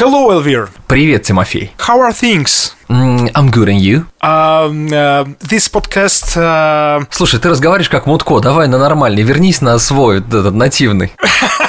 Hello, 0.00 0.30
Elvir. 0.30 0.68
Привет, 0.86 1.24
Тимофей. 1.24 1.72
How 1.76 1.98
are 1.98 2.12
things? 2.12 2.72
Mm, 2.88 3.32
I'm 3.32 3.50
good, 3.50 3.68
and 3.68 3.80
you? 3.80 4.06
Um, 4.22 4.92
uh, 4.92 5.24
this 5.40 5.68
podcast... 5.68 6.36
Uh... 6.36 7.04
Слушай, 7.10 7.40
ты 7.40 7.48
разговариваешь 7.48 7.88
как 7.88 8.06
Мутко, 8.06 8.38
давай 8.38 8.68
на 8.68 8.78
нормальный, 8.78 9.24
вернись 9.24 9.60
на 9.60 9.76
свой, 9.80 10.18
этот, 10.18 10.54
нативный. 10.54 11.10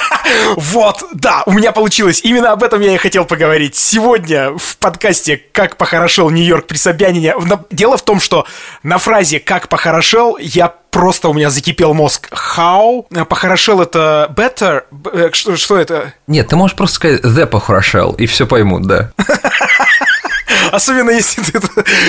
Вот, 0.56 1.04
да, 1.12 1.42
у 1.46 1.52
меня 1.52 1.72
получилось. 1.72 2.20
Именно 2.22 2.52
об 2.52 2.62
этом 2.62 2.80
я 2.80 2.94
и 2.94 2.96
хотел 2.96 3.24
поговорить. 3.24 3.76
Сегодня 3.76 4.50
в 4.56 4.76
подкасте 4.78 5.36
«Как 5.36 5.76
похорошел 5.76 6.30
Нью-Йорк 6.30 6.66
при 6.66 6.76
Собянине». 6.76 7.34
Дело 7.70 7.96
в 7.96 8.02
том, 8.02 8.20
что 8.20 8.46
на 8.82 8.98
фразе 8.98 9.40
«Как 9.40 9.68
похорошел» 9.68 10.36
я 10.38 10.74
просто 10.90 11.28
у 11.28 11.34
меня 11.34 11.50
закипел 11.50 11.94
мозг. 11.94 12.28
How? 12.32 13.06
Похорошел 13.24 13.80
это 13.80 14.32
better? 14.34 14.82
Э, 15.12 15.30
что, 15.32 15.56
что 15.56 15.78
это? 15.78 16.14
Нет, 16.26 16.48
ты 16.48 16.56
можешь 16.56 16.76
просто 16.76 16.96
сказать 16.96 17.24
the 17.24 17.46
похорошел, 17.46 18.12
и 18.12 18.26
все 18.26 18.46
поймут, 18.46 18.86
да. 18.86 19.12
Особенно 20.70 21.10
если 21.10 21.42
ты 21.42 21.60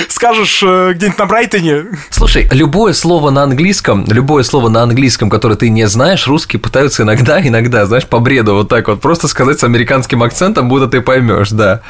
скажешь 0.08 0.62
э, 0.64 0.92
где-нибудь 0.94 1.18
на 1.18 1.26
Брайтоне. 1.26 1.84
Слушай, 2.10 2.48
любое 2.50 2.92
слово 2.92 3.30
на 3.30 3.42
английском, 3.42 4.04
любое 4.08 4.42
слово 4.44 4.68
на 4.68 4.82
английском, 4.82 5.30
которое 5.30 5.56
ты 5.56 5.68
не 5.68 5.86
знаешь, 5.88 6.26
русские 6.26 6.60
пытаются 6.60 7.02
иногда, 7.02 7.40
иногда, 7.46 7.86
знаешь, 7.86 8.06
по 8.06 8.18
бреду 8.18 8.54
вот 8.54 8.68
так 8.68 8.88
вот 8.88 9.00
просто 9.00 9.28
сказать 9.28 9.58
с 9.60 9.64
американским 9.64 10.22
акцентом, 10.22 10.68
будто 10.68 10.88
ты 10.88 11.00
поймешь, 11.00 11.50
да. 11.50 11.82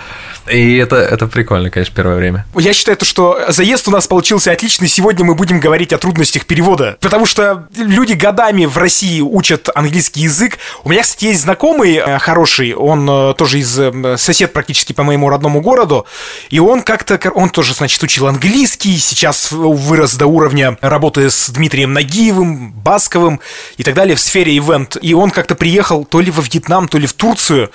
И 0.50 0.76
это, 0.76 0.96
это 0.96 1.26
прикольно, 1.26 1.70
конечно, 1.70 1.94
первое 1.94 2.16
время. 2.16 2.44
Я 2.56 2.72
считаю, 2.72 2.96
то, 2.96 3.04
что 3.04 3.38
заезд 3.48 3.86
у 3.86 3.90
нас 3.90 4.08
получился 4.08 4.50
отличный. 4.50 4.88
Сегодня 4.88 5.24
мы 5.24 5.34
будем 5.34 5.60
говорить 5.60 5.92
о 5.92 5.98
трудностях 5.98 6.46
перевода. 6.46 6.96
Потому 7.00 7.26
что 7.26 7.68
люди 7.76 8.14
годами 8.14 8.66
в 8.66 8.76
России 8.76 9.20
учат 9.20 9.68
английский 9.74 10.22
язык. 10.22 10.58
У 10.82 10.88
меня, 10.88 11.02
кстати, 11.02 11.26
есть 11.26 11.42
знакомый 11.42 11.94
э, 11.94 12.18
хороший, 12.18 12.74
он 12.74 13.08
э, 13.08 13.34
тоже 13.34 13.60
из 13.60 13.80
сосед 14.20 14.52
практически 14.52 14.92
по 14.92 15.04
моему 15.04 15.28
родному 15.28 15.60
городу. 15.60 16.06
И 16.50 16.58
он 16.66 16.82
как-то, 16.82 17.18
он 17.30 17.50
тоже, 17.50 17.74
значит, 17.74 18.02
учил 18.02 18.26
английский, 18.26 18.96
сейчас 18.98 19.52
вырос 19.52 20.14
до 20.14 20.26
уровня 20.26 20.76
работы 20.80 21.30
с 21.30 21.50
Дмитрием 21.50 21.92
Нагиевым, 21.92 22.72
Басковым 22.72 23.40
и 23.76 23.82
так 23.82 23.94
далее 23.94 24.16
в 24.16 24.20
сфере 24.20 24.56
ивент. 24.56 24.96
И 25.00 25.14
он 25.14 25.30
как-то 25.30 25.54
приехал 25.54 26.04
то 26.04 26.20
ли 26.20 26.30
во 26.30 26.42
Вьетнам, 26.42 26.88
то 26.88 26.98
ли 26.98 27.06
в 27.06 27.12
Турцию. 27.12 27.70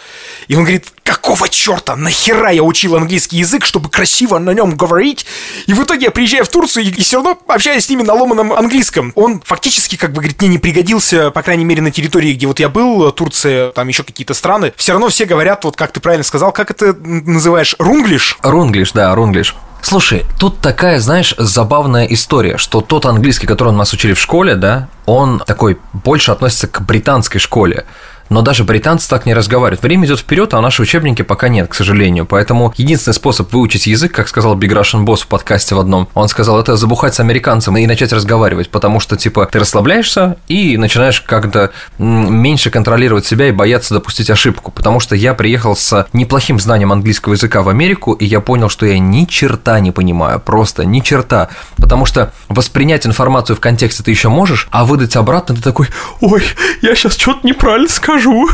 И 0.47 0.55
он 0.55 0.63
говорит, 0.63 0.87
какого 1.03 1.47
черта, 1.47 1.95
нахера 1.95 2.51
я 2.51 2.63
учил 2.63 2.95
английский 2.95 3.37
язык, 3.37 3.65
чтобы 3.65 3.89
красиво 3.89 4.39
на 4.39 4.51
нем 4.51 4.75
говорить, 4.75 5.25
и 5.65 5.73
в 5.73 5.83
итоге 5.83 6.05
я 6.05 6.11
приезжаю 6.11 6.43
в 6.43 6.49
Турцию 6.49 6.85
и, 6.85 6.89
и 6.89 7.01
все 7.01 7.17
равно 7.17 7.39
общаюсь 7.47 7.85
с 7.85 7.89
ними 7.89 8.03
на 8.03 8.13
ломаном 8.13 8.51
английском. 8.51 9.13
Он 9.15 9.41
фактически, 9.41 9.95
как 9.95 10.11
бы, 10.11 10.17
говорит, 10.17 10.41
мне 10.41 10.49
не 10.49 10.57
пригодился, 10.57 11.31
по 11.31 11.41
крайней 11.41 11.63
мере, 11.63 11.81
на 11.81 11.91
территории, 11.91 12.33
где 12.33 12.45
вот 12.45 12.59
я 12.59 12.67
был, 12.67 13.11
Турция, 13.13 13.71
там 13.71 13.87
еще 13.87 14.03
какие-то 14.03 14.33
страны. 14.33 14.73
Все 14.75 14.91
равно 14.91 15.07
все 15.07 15.25
говорят, 15.25 15.63
вот 15.63 15.77
как 15.77 15.93
ты 15.93 15.99
правильно 16.01 16.23
сказал, 16.23 16.51
как 16.51 16.71
это 16.71 16.93
называешь, 16.93 17.75
рунглиш? 17.79 18.37
Рунглиш, 18.41 18.76
да, 18.93 19.13
рунглиш. 19.13 19.55
Слушай, 19.81 20.25
тут 20.39 20.59
такая, 20.59 20.99
знаешь, 20.99 21.33
забавная 21.37 22.05
история, 22.05 22.57
что 22.57 22.81
тот 22.81 23.05
английский, 23.05 23.47
который 23.47 23.71
нас 23.71 23.93
учили 23.93 24.13
в 24.13 24.19
школе, 24.19 24.55
да, 24.55 24.89
он 25.05 25.39
такой 25.45 25.77
больше 25.93 26.31
относится 26.31 26.67
к 26.67 26.81
британской 26.81 27.39
школе 27.39 27.85
но 28.29 28.41
даже 28.41 28.63
британцы 28.63 29.09
так 29.09 29.25
не 29.25 29.33
разговаривают. 29.33 29.81
Время 29.81 30.05
идет 30.05 30.19
вперед, 30.19 30.53
а 30.53 30.61
наши 30.61 30.81
учебники 30.81 31.21
пока 31.21 31.47
нет, 31.47 31.67
к 31.67 31.73
сожалению. 31.73 32.25
Поэтому 32.25 32.73
единственный 32.77 33.13
способ 33.13 33.51
выучить 33.53 33.87
язык, 33.87 34.11
как 34.11 34.27
сказал 34.27 34.57
Big 34.57 34.71
Russian 34.71 35.05
Boss 35.05 35.23
в 35.23 35.27
подкасте 35.27 35.75
в 35.75 35.79
одном, 35.79 36.07
он 36.13 36.27
сказал, 36.27 36.59
это 36.59 36.75
забухать 36.75 37.15
с 37.15 37.19
американцем 37.19 37.77
и 37.77 37.87
начать 37.87 38.11
разговаривать, 38.13 38.69
потому 38.69 38.99
что, 38.99 39.15
типа, 39.15 39.45
ты 39.45 39.59
расслабляешься 39.59 40.37
и 40.47 40.77
начинаешь 40.77 41.21
как-то 41.21 41.71
меньше 41.97 42.69
контролировать 42.69 43.25
себя 43.25 43.47
и 43.47 43.51
бояться 43.51 43.93
допустить 43.93 44.29
ошибку. 44.29 44.71
Потому 44.71 44.99
что 44.99 45.15
я 45.15 45.33
приехал 45.33 45.75
с 45.75 46.07
неплохим 46.13 46.59
знанием 46.59 46.91
английского 46.91 47.33
языка 47.33 47.61
в 47.61 47.69
Америку, 47.69 48.13
и 48.13 48.25
я 48.25 48.41
понял, 48.41 48.69
что 48.69 48.85
я 48.85 48.99
ни 48.99 49.25
черта 49.25 49.79
не 49.79 49.91
понимаю, 49.91 50.39
просто 50.39 50.85
ни 50.85 50.99
черта. 50.99 51.49
Потому 51.77 52.05
что 52.05 52.33
воспринять 52.49 53.05
информацию 53.05 53.55
в 53.55 53.59
контексте 53.59 54.03
ты 54.03 54.11
еще 54.11 54.29
можешь, 54.29 54.67
а 54.71 54.85
выдать 54.85 55.15
обратно 55.15 55.55
ты 55.55 55.61
такой, 55.61 55.87
ой, 56.21 56.43
я 56.81 56.95
сейчас 56.95 57.15
что-то 57.17 57.45
неправильно 57.45 57.89
скажу 57.89 58.16
скажу. 58.17 58.49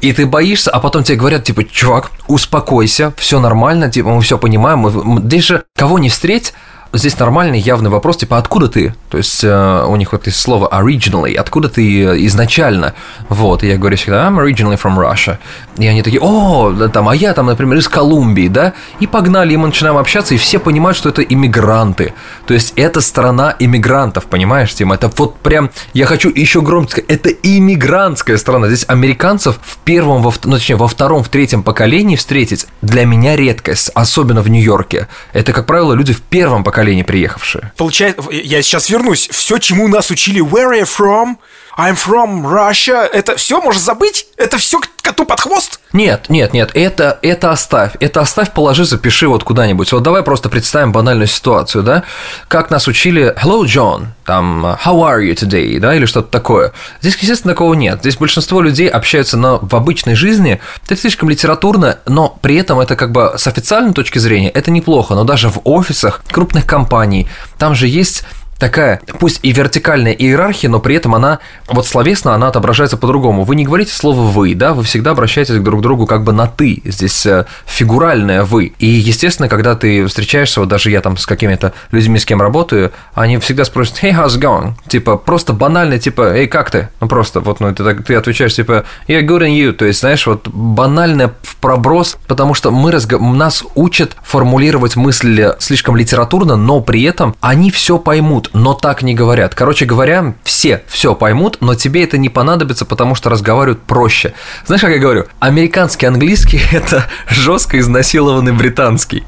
И 0.00 0.12
ты 0.12 0.26
боишься, 0.26 0.70
а 0.70 0.80
потом 0.80 1.02
тебе 1.02 1.18
говорят, 1.18 1.44
типа, 1.44 1.64
чувак, 1.64 2.10
успокойся, 2.26 3.12
все 3.16 3.40
нормально, 3.40 3.90
типа, 3.90 4.10
мы 4.10 4.20
все 4.20 4.38
понимаем. 4.38 4.78
Мы... 4.80 5.20
Здесь 5.22 5.44
же 5.44 5.64
кого 5.76 5.98
не 5.98 6.08
встреть, 6.08 6.54
здесь 6.92 7.18
нормальный 7.18 7.58
явный 7.58 7.90
вопрос, 7.90 8.18
типа, 8.18 8.38
откуда 8.38 8.68
ты? 8.68 8.94
То 9.10 9.18
есть 9.18 9.42
э, 9.44 9.84
у 9.86 9.96
них 9.96 10.12
вот 10.12 10.26
есть 10.26 10.40
слово 10.40 10.68
originally, 10.72 11.34
откуда 11.34 11.68
ты 11.68 12.24
изначально? 12.26 12.94
Вот, 13.28 13.62
и 13.62 13.68
я 13.68 13.76
говорю 13.76 13.96
всегда, 13.96 14.26
I'm 14.28 14.36
originally 14.36 14.80
from 14.80 14.96
Russia. 14.96 15.38
И 15.76 15.86
они 15.86 16.02
такие, 16.02 16.20
о, 16.22 16.88
там, 16.92 17.08
а 17.08 17.14
я 17.14 17.34
там, 17.34 17.46
например, 17.46 17.78
из 17.78 17.88
Колумбии, 17.88 18.48
да? 18.48 18.72
И 19.00 19.06
погнали, 19.06 19.54
и 19.54 19.56
мы 19.56 19.68
начинаем 19.68 19.96
общаться, 19.96 20.34
и 20.34 20.38
все 20.38 20.58
понимают, 20.58 20.96
что 20.96 21.08
это 21.08 21.22
иммигранты. 21.22 22.14
То 22.46 22.54
есть 22.54 22.72
это 22.76 23.00
страна 23.00 23.54
иммигрантов, 23.58 24.26
понимаешь, 24.26 24.74
Тим? 24.74 24.92
Это 24.92 25.10
вот 25.16 25.38
прям, 25.38 25.70
я 25.92 26.06
хочу 26.06 26.30
еще 26.30 26.60
громко 26.62 26.92
сказать, 26.92 27.10
это 27.10 27.30
иммигрантская 27.30 28.36
страна. 28.36 28.68
Здесь 28.68 28.84
американцев 28.88 29.58
в 29.62 29.78
первом, 29.78 30.22
во, 30.22 30.32
ну, 30.44 30.56
точнее, 30.56 30.76
во 30.76 30.88
втором, 30.88 31.22
в 31.22 31.28
третьем 31.28 31.62
поколении 31.62 32.16
встретить 32.16 32.66
для 32.82 33.04
меня 33.04 33.36
редкость, 33.36 33.90
особенно 33.94 34.42
в 34.42 34.48
Нью-Йорке. 34.48 35.08
Это, 35.32 35.52
как 35.52 35.66
правило, 35.66 35.92
люди 35.92 36.12
в 36.12 36.22
первом 36.22 36.64
поколении 36.64 36.77
поколение 36.78 37.04
приехавшие. 37.04 37.72
Получается, 37.76 38.22
я 38.30 38.62
сейчас 38.62 38.88
вернусь. 38.88 39.28
Все, 39.32 39.58
чему 39.58 39.88
нас 39.88 40.12
учили 40.12 40.40
Where 40.40 40.70
are 40.70 40.80
you 40.80 40.86
from? 40.86 41.36
I'm 41.78 41.94
from 41.94 42.42
Russia. 42.42 43.08
Это 43.12 43.36
все 43.36 43.60
можешь 43.60 43.80
забыть? 43.80 44.26
Это 44.36 44.58
все 44.58 44.80
коту 45.00 45.24
под 45.24 45.40
хвост? 45.40 45.78
Нет, 45.92 46.26
нет, 46.28 46.52
нет, 46.52 46.72
это, 46.74 47.20
это 47.22 47.52
оставь. 47.52 47.92
Это 48.00 48.20
оставь, 48.20 48.52
положи, 48.52 48.84
запиши 48.84 49.28
вот 49.28 49.44
куда-нибудь. 49.44 49.92
Вот 49.92 50.02
давай 50.02 50.24
просто 50.24 50.48
представим 50.48 50.90
банальную 50.90 51.28
ситуацию, 51.28 51.84
да? 51.84 52.02
Как 52.48 52.70
нас 52.70 52.88
учили 52.88 53.32
Hello, 53.40 53.62
John, 53.62 54.06
там 54.26 54.66
How 54.66 54.96
are 55.04 55.22
you 55.22 55.34
today, 55.34 55.78
да, 55.78 55.94
или 55.94 56.04
что-то 56.06 56.28
такое. 56.32 56.72
Здесь, 57.00 57.16
естественно, 57.16 57.54
такого 57.54 57.74
нет. 57.74 58.00
Здесь 58.00 58.16
большинство 58.16 58.60
людей 58.60 58.88
общаются 58.88 59.36
на, 59.36 59.58
в 59.58 59.72
обычной 59.76 60.16
жизни. 60.16 60.60
Это 60.84 60.96
слишком 60.96 61.30
литературно, 61.30 62.00
но 62.06 62.36
при 62.42 62.56
этом 62.56 62.80
это 62.80 62.96
как 62.96 63.12
бы 63.12 63.34
с 63.36 63.46
официальной 63.46 63.92
точки 63.92 64.18
зрения 64.18 64.50
это 64.50 64.72
неплохо. 64.72 65.14
Но 65.14 65.22
даже 65.22 65.48
в 65.48 65.60
офисах 65.62 66.22
крупных 66.28 66.66
компаний 66.66 67.28
там 67.56 67.76
же 67.76 67.86
есть 67.86 68.24
такая, 68.58 69.00
пусть 69.18 69.40
и 69.42 69.52
вертикальная 69.52 70.12
иерархия, 70.12 70.68
но 70.68 70.80
при 70.80 70.96
этом 70.96 71.14
она, 71.14 71.38
вот 71.68 71.86
словесно 71.86 72.34
она 72.34 72.48
отображается 72.48 72.96
по-другому. 72.96 73.44
Вы 73.44 73.56
не 73.56 73.64
говорите 73.64 73.92
слово 73.92 74.22
«вы», 74.22 74.54
да, 74.54 74.74
вы 74.74 74.82
всегда 74.82 75.12
обращаетесь 75.12 75.54
друг 75.56 75.80
к 75.80 75.82
другу 75.82 76.06
как 76.06 76.24
бы 76.24 76.32
на 76.32 76.46
«ты», 76.46 76.82
здесь 76.84 77.24
э, 77.26 77.46
фигуральное 77.66 78.44
«вы». 78.44 78.72
И, 78.78 78.86
естественно, 78.86 79.48
когда 79.48 79.74
ты 79.76 80.06
встречаешься, 80.06 80.60
вот 80.60 80.68
даже 80.68 80.90
я 80.90 81.00
там 81.00 81.16
с 81.16 81.26
какими-то 81.26 81.72
людьми, 81.92 82.18
с 82.18 82.24
кем 82.24 82.42
работаю, 82.42 82.92
они 83.14 83.38
всегда 83.38 83.64
спросят 83.64 84.02
«Hey, 84.02 84.12
how's 84.12 84.38
going?» 84.38 84.72
Типа, 84.88 85.16
просто 85.16 85.52
банально, 85.52 85.98
типа 85.98 86.34
«Эй, 86.34 86.46
как 86.46 86.70
ты?» 86.70 86.88
Ну, 87.00 87.08
просто 87.08 87.40
вот, 87.40 87.60
ну, 87.60 87.72
ты, 87.74 87.94
ты 87.94 88.14
отвечаешь, 88.14 88.54
типа 88.54 88.84
«Yeah, 89.06 89.22
good 89.22 89.42
and 89.42 89.56
you», 89.56 89.72
то 89.72 89.84
есть, 89.84 90.00
знаешь, 90.00 90.26
вот 90.26 90.48
банальное 90.48 91.32
в 91.42 91.56
проброс, 91.56 92.16
потому 92.26 92.54
что 92.54 92.70
мы 92.70 92.90
разго... 92.90 93.18
нас 93.18 93.64
учат 93.74 94.16
формулировать 94.22 94.96
мысли 94.96 95.54
слишком 95.58 95.96
литературно, 95.96 96.56
но 96.56 96.80
при 96.80 97.02
этом 97.02 97.34
они 97.40 97.70
все 97.70 97.98
поймут, 97.98 98.47
но 98.52 98.74
так 98.74 99.02
не 99.02 99.14
говорят. 99.14 99.54
Короче 99.54 99.84
говоря, 99.84 100.34
все 100.44 100.82
все 100.88 101.14
поймут, 101.14 101.58
но 101.60 101.74
тебе 101.74 102.04
это 102.04 102.18
не 102.18 102.28
понадобится, 102.28 102.84
потому 102.84 103.14
что 103.14 103.30
разговаривают 103.30 103.82
проще. 103.82 104.34
Знаешь, 104.66 104.80
как 104.80 104.90
я 104.90 104.98
говорю? 104.98 105.26
Американский 105.38 106.06
английский– 106.06 106.60
это 106.72 107.04
жестко 107.28 107.78
изнасилованный 107.78 108.52
британский. 108.52 109.24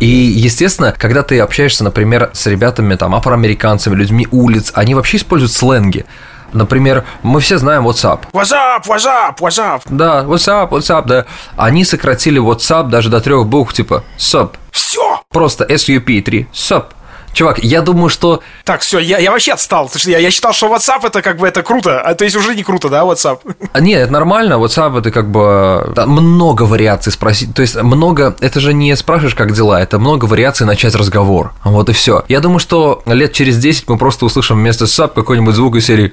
И, 0.00 0.06
естественно, 0.06 0.94
когда 0.96 1.22
ты 1.22 1.38
общаешься, 1.40 1.84
например, 1.84 2.30
с 2.32 2.46
ребятами, 2.46 2.94
там, 2.94 3.14
афроамериканцами, 3.14 3.94
людьми 3.94 4.26
улиц, 4.30 4.72
они 4.74 4.94
вообще 4.94 5.18
используют 5.18 5.52
сленги. 5.52 6.04
Например, 6.52 7.04
мы 7.22 7.40
все 7.40 7.58
знаем 7.58 7.86
WhatsApp. 7.86 8.20
WhatsApp, 8.32 8.84
WhatsApp, 8.86 9.38
WhatsApp. 9.38 9.82
Да, 9.88 10.24
WhatsApp, 10.24 10.68
WhatsApp, 10.70 11.06
да. 11.06 11.26
Они 11.56 11.84
сократили 11.84 12.40
WhatsApp 12.40 12.88
даже 12.88 13.08
до 13.08 13.20
трех 13.20 13.46
букв, 13.46 13.72
типа 13.72 14.04
SUP. 14.18 14.56
Все. 14.70 15.22
Просто 15.30 15.64
SUP, 15.64 16.20
3. 16.20 16.46
SUP. 16.52 16.84
Чувак, 17.32 17.58
я 17.58 17.80
думаю, 17.82 18.08
что... 18.08 18.42
Так, 18.64 18.80
все, 18.82 18.98
я, 18.98 19.18
я 19.18 19.30
вообще 19.30 19.52
отстал. 19.52 19.90
Я, 20.04 20.18
я 20.18 20.30
считал, 20.30 20.52
что 20.52 20.68
WhatsApp 20.68 21.06
это 21.06 21.22
как 21.22 21.38
бы 21.38 21.48
это 21.48 21.62
круто. 21.62 22.00
А 22.00 22.14
то 22.14 22.24
есть 22.24 22.36
уже 22.36 22.54
не 22.54 22.62
круто, 22.62 22.88
да, 22.88 23.02
WhatsApp? 23.02 23.40
А, 23.72 23.80
нет, 23.80 24.02
это 24.02 24.12
нормально. 24.12 24.54
WhatsApp 24.54 24.98
это 24.98 25.10
как 25.10 25.30
бы 25.30 25.92
да, 25.94 26.06
много 26.06 26.62
вариаций 26.62 27.12
спросить. 27.12 27.54
То 27.54 27.62
есть 27.62 27.80
много. 27.82 28.36
Это 28.40 28.60
же 28.60 28.74
не 28.74 28.94
спрашиваешь, 28.96 29.34
как 29.34 29.52
дела, 29.52 29.80
это 29.80 29.98
много 29.98 30.26
вариаций 30.26 30.66
начать 30.66 30.94
разговор. 30.94 31.52
Вот 31.64 31.88
и 31.88 31.92
все. 31.92 32.24
Я 32.28 32.40
думаю, 32.40 32.58
что 32.58 33.02
лет 33.06 33.32
через 33.32 33.58
10 33.58 33.88
мы 33.88 33.98
просто 33.98 34.26
услышим 34.26 34.58
вместо 34.58 34.84
SAP 34.84 35.14
какой-нибудь 35.14 35.54
звук 35.54 35.76
из 35.76 35.86
серии. 35.86 36.12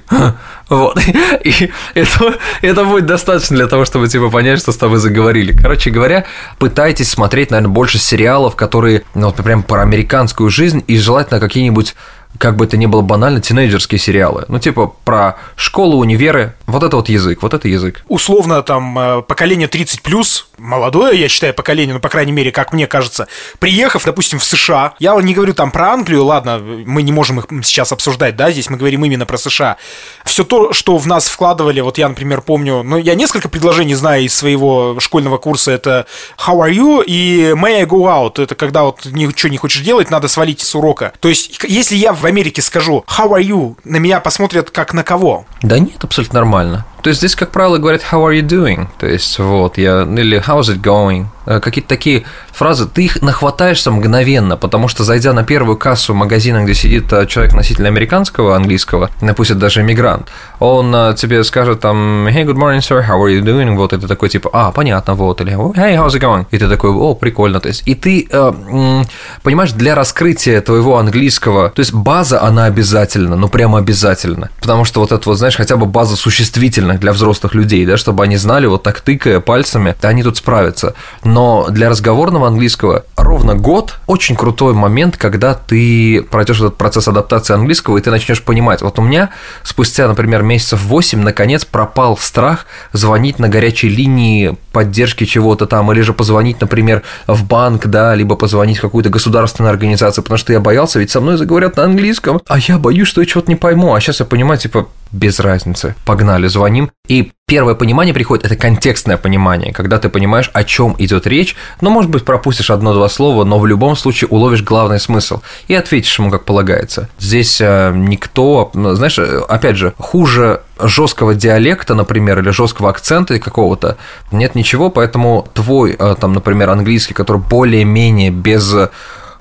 Вот. 0.70 1.00
И 1.44 1.72
это, 1.96 2.38
это 2.62 2.86
будет 2.86 3.06
достаточно 3.06 3.56
для 3.56 3.68
того, 3.68 3.86
чтобы 3.86 4.08
типа 4.08 4.30
понять, 4.30 4.60
что 4.60 4.72
с 4.72 4.78
тобой 4.78 5.00
заговорили. 5.00 5.52
Короче 5.52 5.90
говоря, 5.90 6.26
пытайтесь 6.60 7.10
смотреть, 7.10 7.52
наверное, 7.52 7.74
больше 7.74 7.98
сериалов, 7.98 8.56
которые, 8.56 9.04
ну, 9.16 9.28
вот 9.28 9.36
прям 9.38 9.64
про 9.64 9.82
американскую 9.82 10.50
жизнь 10.50 10.84
и 10.88 10.98
желательно 11.10 11.40
какие-нибудь 11.40 11.96
как 12.40 12.56
бы 12.56 12.66
это 12.66 12.78
ни 12.78 12.86
было 12.86 13.02
банально, 13.02 13.42
тинейджерские 13.42 14.00
сериалы. 14.00 14.46
Ну, 14.48 14.60
типа 14.60 14.96
про 15.04 15.38
школу, 15.58 15.98
универы, 15.98 16.56
вот 16.68 16.84
это 16.84 16.96
вот 16.96 17.10
язык, 17.10 17.44
вот 17.44 17.54
это 17.54 17.68
язык. 17.68 18.04
Условно, 18.08 18.64
там, 18.64 18.98
э, 18.98 19.22
поколение 19.24 19.68
30 19.68 20.02
плюс, 20.02 20.48
молодое, 20.58 21.20
я 21.20 21.28
считаю, 21.28 21.54
поколение, 21.54 21.94
ну, 21.94 22.00
по 22.00 22.08
крайней 22.08 22.32
мере, 22.32 22.54
как 22.54 22.72
мне 22.72 22.88
кажется, 22.88 23.28
приехав, 23.60 24.06
допустим, 24.06 24.40
в 24.40 24.46
США, 24.46 24.94
я 25.00 25.14
не 25.22 25.34
говорю 25.34 25.54
там 25.54 25.70
про 25.72 25.92
Англию, 25.92 26.24
ладно, 26.24 26.60
мы 26.60 27.02
не 27.02 27.12
можем 27.12 27.40
их 27.40 27.48
сейчас 27.66 27.92
обсуждать, 27.92 28.38
да, 28.38 28.52
здесь 28.52 28.70
мы 28.70 28.78
говорим 28.78 29.04
именно 29.04 29.26
про 29.26 29.38
США. 29.38 29.76
Все 30.24 30.46
то, 30.46 30.72
что 30.72 30.98
в 30.98 31.08
нас 31.08 31.28
вкладывали, 31.28 31.82
вот 31.82 31.98
я, 31.98 32.08
например, 32.08 32.42
помню, 32.42 32.84
ну, 32.84 32.98
я 32.98 33.16
несколько 33.16 33.50
предложений 33.50 33.96
знаю 33.96 34.24
из 34.24 34.34
своего 34.34 34.98
школьного 35.02 35.38
курса, 35.38 35.72
это 35.72 36.06
How 36.38 36.60
are 36.60 36.74
you 36.74 37.04
и 37.06 37.54
May 37.54 37.80
I 37.80 37.84
go 37.84 38.04
out, 38.04 38.42
это 38.42 38.56
когда 38.56 38.84
вот 38.84 39.04
ничего 39.06 39.52
не 39.52 39.58
хочешь 39.58 39.82
делать, 39.82 40.10
надо 40.10 40.30
свалить 40.30 40.62
с 40.62 40.74
урока. 40.74 41.12
То 41.20 41.28
есть, 41.28 41.60
если 41.68 41.98
я 41.98 42.14
в 42.14 42.29
Америке 42.30 42.62
скажу 42.62 43.04
How 43.08 43.32
are 43.32 43.44
you, 43.44 43.76
на 43.84 43.98
меня 43.98 44.20
посмотрят 44.20 44.72
как 44.72 44.94
на 44.94 45.04
кого? 45.04 45.46
Да 45.62 45.78
нет, 45.80 46.04
абсолютно 46.04 46.40
нормально. 46.40 46.86
То 47.02 47.10
есть 47.10 47.20
здесь, 47.20 47.36
как 47.36 47.52
правило, 47.52 47.78
говорят 47.78 48.02
how 48.12 48.26
are 48.28 48.38
you 48.38 48.46
doing? 48.46 48.88
То 49.00 49.08
есть 49.08 49.40
вот, 49.40 49.78
я, 49.78 50.04
или 50.04 50.40
how's 50.40 50.70
it 50.70 50.82
going? 50.82 51.28
Э, 51.50 51.60
какие-то 51.60 51.90
такие 51.90 52.26
фразы, 52.52 52.86
ты 52.86 53.06
их 53.06 53.24
нахватаешься 53.24 53.90
мгновенно, 53.90 54.56
потому 54.56 54.88
что 54.88 55.04
зайдя 55.04 55.34
на 55.34 55.44
первую 55.44 55.78
кассу 55.78 56.14
магазина, 56.14 56.64
где 56.64 56.76
сидит 56.76 57.12
э, 57.12 57.26
человек 57.26 57.54
носитель 57.54 57.88
американского, 57.88 58.56
английского, 58.56 59.10
пусть 59.36 59.50
это 59.50 59.60
даже 59.60 59.82
иммигрант, 59.82 60.28
он 60.60 60.94
э, 60.94 61.16
тебе 61.18 61.44
скажет 61.44 61.80
там 61.80 62.28
hey, 62.28 62.46
good 62.46 62.56
morning, 62.56 62.80
sir, 62.80 63.04
how 63.04 63.20
are 63.24 63.36
you 63.36 63.42
doing? 63.42 63.76
Вот, 63.76 63.94
это 63.94 64.08
такой 64.08 64.30
типа, 64.30 64.52
а, 64.54 64.72
понятно, 64.72 65.16
вот, 65.16 65.42
или 65.42 65.54
hey, 65.54 65.96
how's 65.96 66.10
it 66.10 66.20
going? 66.20 66.46
И 66.52 66.60
ты 66.60 66.68
такой, 66.68 66.92
о, 66.92 67.16
прикольно, 67.16 67.60
то 67.60 67.70
есть, 67.70 67.82
и 67.88 67.96
ты, 67.96 68.28
э, 68.30 69.04
понимаешь, 69.42 69.72
для 69.72 69.96
раскрытия 69.96 70.62
твоего 70.62 71.00
английского, 71.00 71.72
то 71.72 71.80
есть 71.80 71.94
база, 71.94 72.44
она 72.44 72.66
обязательно, 72.66 73.36
ну 73.36 73.48
прямо 73.48 73.80
обязательно, 73.80 74.52
потому 74.60 74.86
что 74.86 75.00
вот 75.00 75.12
это 75.12 75.28
вот, 75.28 75.40
знаешь, 75.40 75.56
хотя 75.56 75.78
бы 75.78 75.88
база 75.88 76.16
существительных 76.16 76.89
действительно 76.90 77.00
для 77.00 77.14
взрослых 77.14 77.56
людей, 77.56 77.86
да, 77.86 77.98
чтобы 77.98 78.24
они 78.24 78.38
знали, 78.38 78.68
вот 78.68 78.84
так 78.84 79.02
тыкая 79.02 79.40
пальцами, 79.40 79.96
да, 80.02 80.10
они 80.10 80.24
тут 80.24 80.38
справятся. 80.38 80.94
Но 81.24 81.68
для 81.70 81.90
разговорного 81.90 82.48
английского 82.48 83.04
ровно 83.16 83.56
год 83.56 84.00
очень 84.08 84.36
крутой 84.36 84.74
момент, 84.74 85.18
когда 85.18 85.54
ты 85.54 86.26
пройдешь 86.32 86.60
этот 86.60 86.78
процесс 86.78 87.08
адаптации 87.08 87.54
английского, 87.54 87.98
и 87.98 88.02
ты 88.02 88.12
начнешь 88.12 88.42
понимать. 88.42 88.82
Вот 88.82 89.00
у 89.00 89.02
меня 89.02 89.30
спустя, 89.64 90.08
например, 90.08 90.44
месяцев 90.44 90.82
8 90.84 91.22
наконец 91.22 91.66
пропал 91.66 92.18
страх 92.18 92.66
звонить 92.94 93.40
на 93.40 93.50
горячей 93.50 93.90
линии 93.90 94.58
поддержки 94.72 95.26
чего-то 95.26 95.66
там, 95.66 95.92
или 95.92 96.02
же 96.02 96.14
позвонить, 96.14 96.62
например, 96.62 97.04
в 97.28 97.44
банк, 97.46 97.88
да, 97.88 98.16
либо 98.16 98.36
позвонить 98.36 98.78
в 98.78 98.82
какую-то 98.82 99.10
государственную 99.10 99.72
организацию, 99.72 100.24
потому 100.24 100.38
что 100.38 100.54
я 100.54 100.60
боялся, 100.60 101.00
ведь 101.00 101.12
со 101.12 101.22
мной 101.22 101.38
заговорят 101.38 101.78
на 101.78 101.84
английском, 101.84 102.42
а 102.48 102.60
я 102.60 102.78
боюсь, 102.78 103.08
что 103.08 103.22
я 103.22 103.28
чего-то 103.28 103.50
не 103.50 103.56
пойму, 103.56 103.94
а 103.94 104.00
сейчас 104.00 104.20
я 104.20 104.26
понимаю, 104.26 104.60
типа, 104.60 104.88
без 105.12 105.40
разницы, 105.40 105.96
погнали, 106.06 106.48
звоним. 106.80 106.92
И 107.08 107.32
первое 107.48 107.74
понимание 107.74 108.14
приходит, 108.14 108.46
это 108.46 108.56
контекстное 108.56 109.18
понимание, 109.18 109.74
когда 109.74 109.98
ты 109.98 110.10
понимаешь, 110.10 110.52
о 110.54 110.64
чем 110.64 110.96
идет 111.00 111.26
речь, 111.26 111.56
но, 111.82 111.90
может 111.90 112.12
быть, 112.12 112.24
пропустишь 112.24 112.70
одно-два 112.70 113.10
слова, 113.10 113.44
но 113.44 113.58
в 113.58 113.66
любом 113.66 113.96
случае 113.96 114.28
уловишь 114.28 114.62
главный 114.62 115.00
смысл 115.00 115.42
и 115.68 115.74
ответишь 115.74 116.20
ему, 116.20 116.30
как 116.30 116.46
полагается. 116.46 117.10
Здесь 117.18 117.60
э, 117.62 117.92
никто, 117.96 118.70
знаешь, 118.74 119.18
опять 119.18 119.78
же, 119.78 119.94
хуже 119.98 120.62
жесткого 120.80 121.34
диалекта, 121.34 121.96
например, 121.96 122.40
или 122.40 122.52
жесткого 122.52 122.90
акцента 122.90 123.40
какого-то, 123.40 123.98
нет 124.32 124.56
ничего, 124.56 124.92
поэтому 124.92 125.48
твой, 125.54 125.96
э, 125.98 126.16
там, 126.20 126.34
например, 126.34 126.70
английский, 126.70 127.16
который 127.16 127.42
более-менее 127.42 128.30
без 128.30 128.76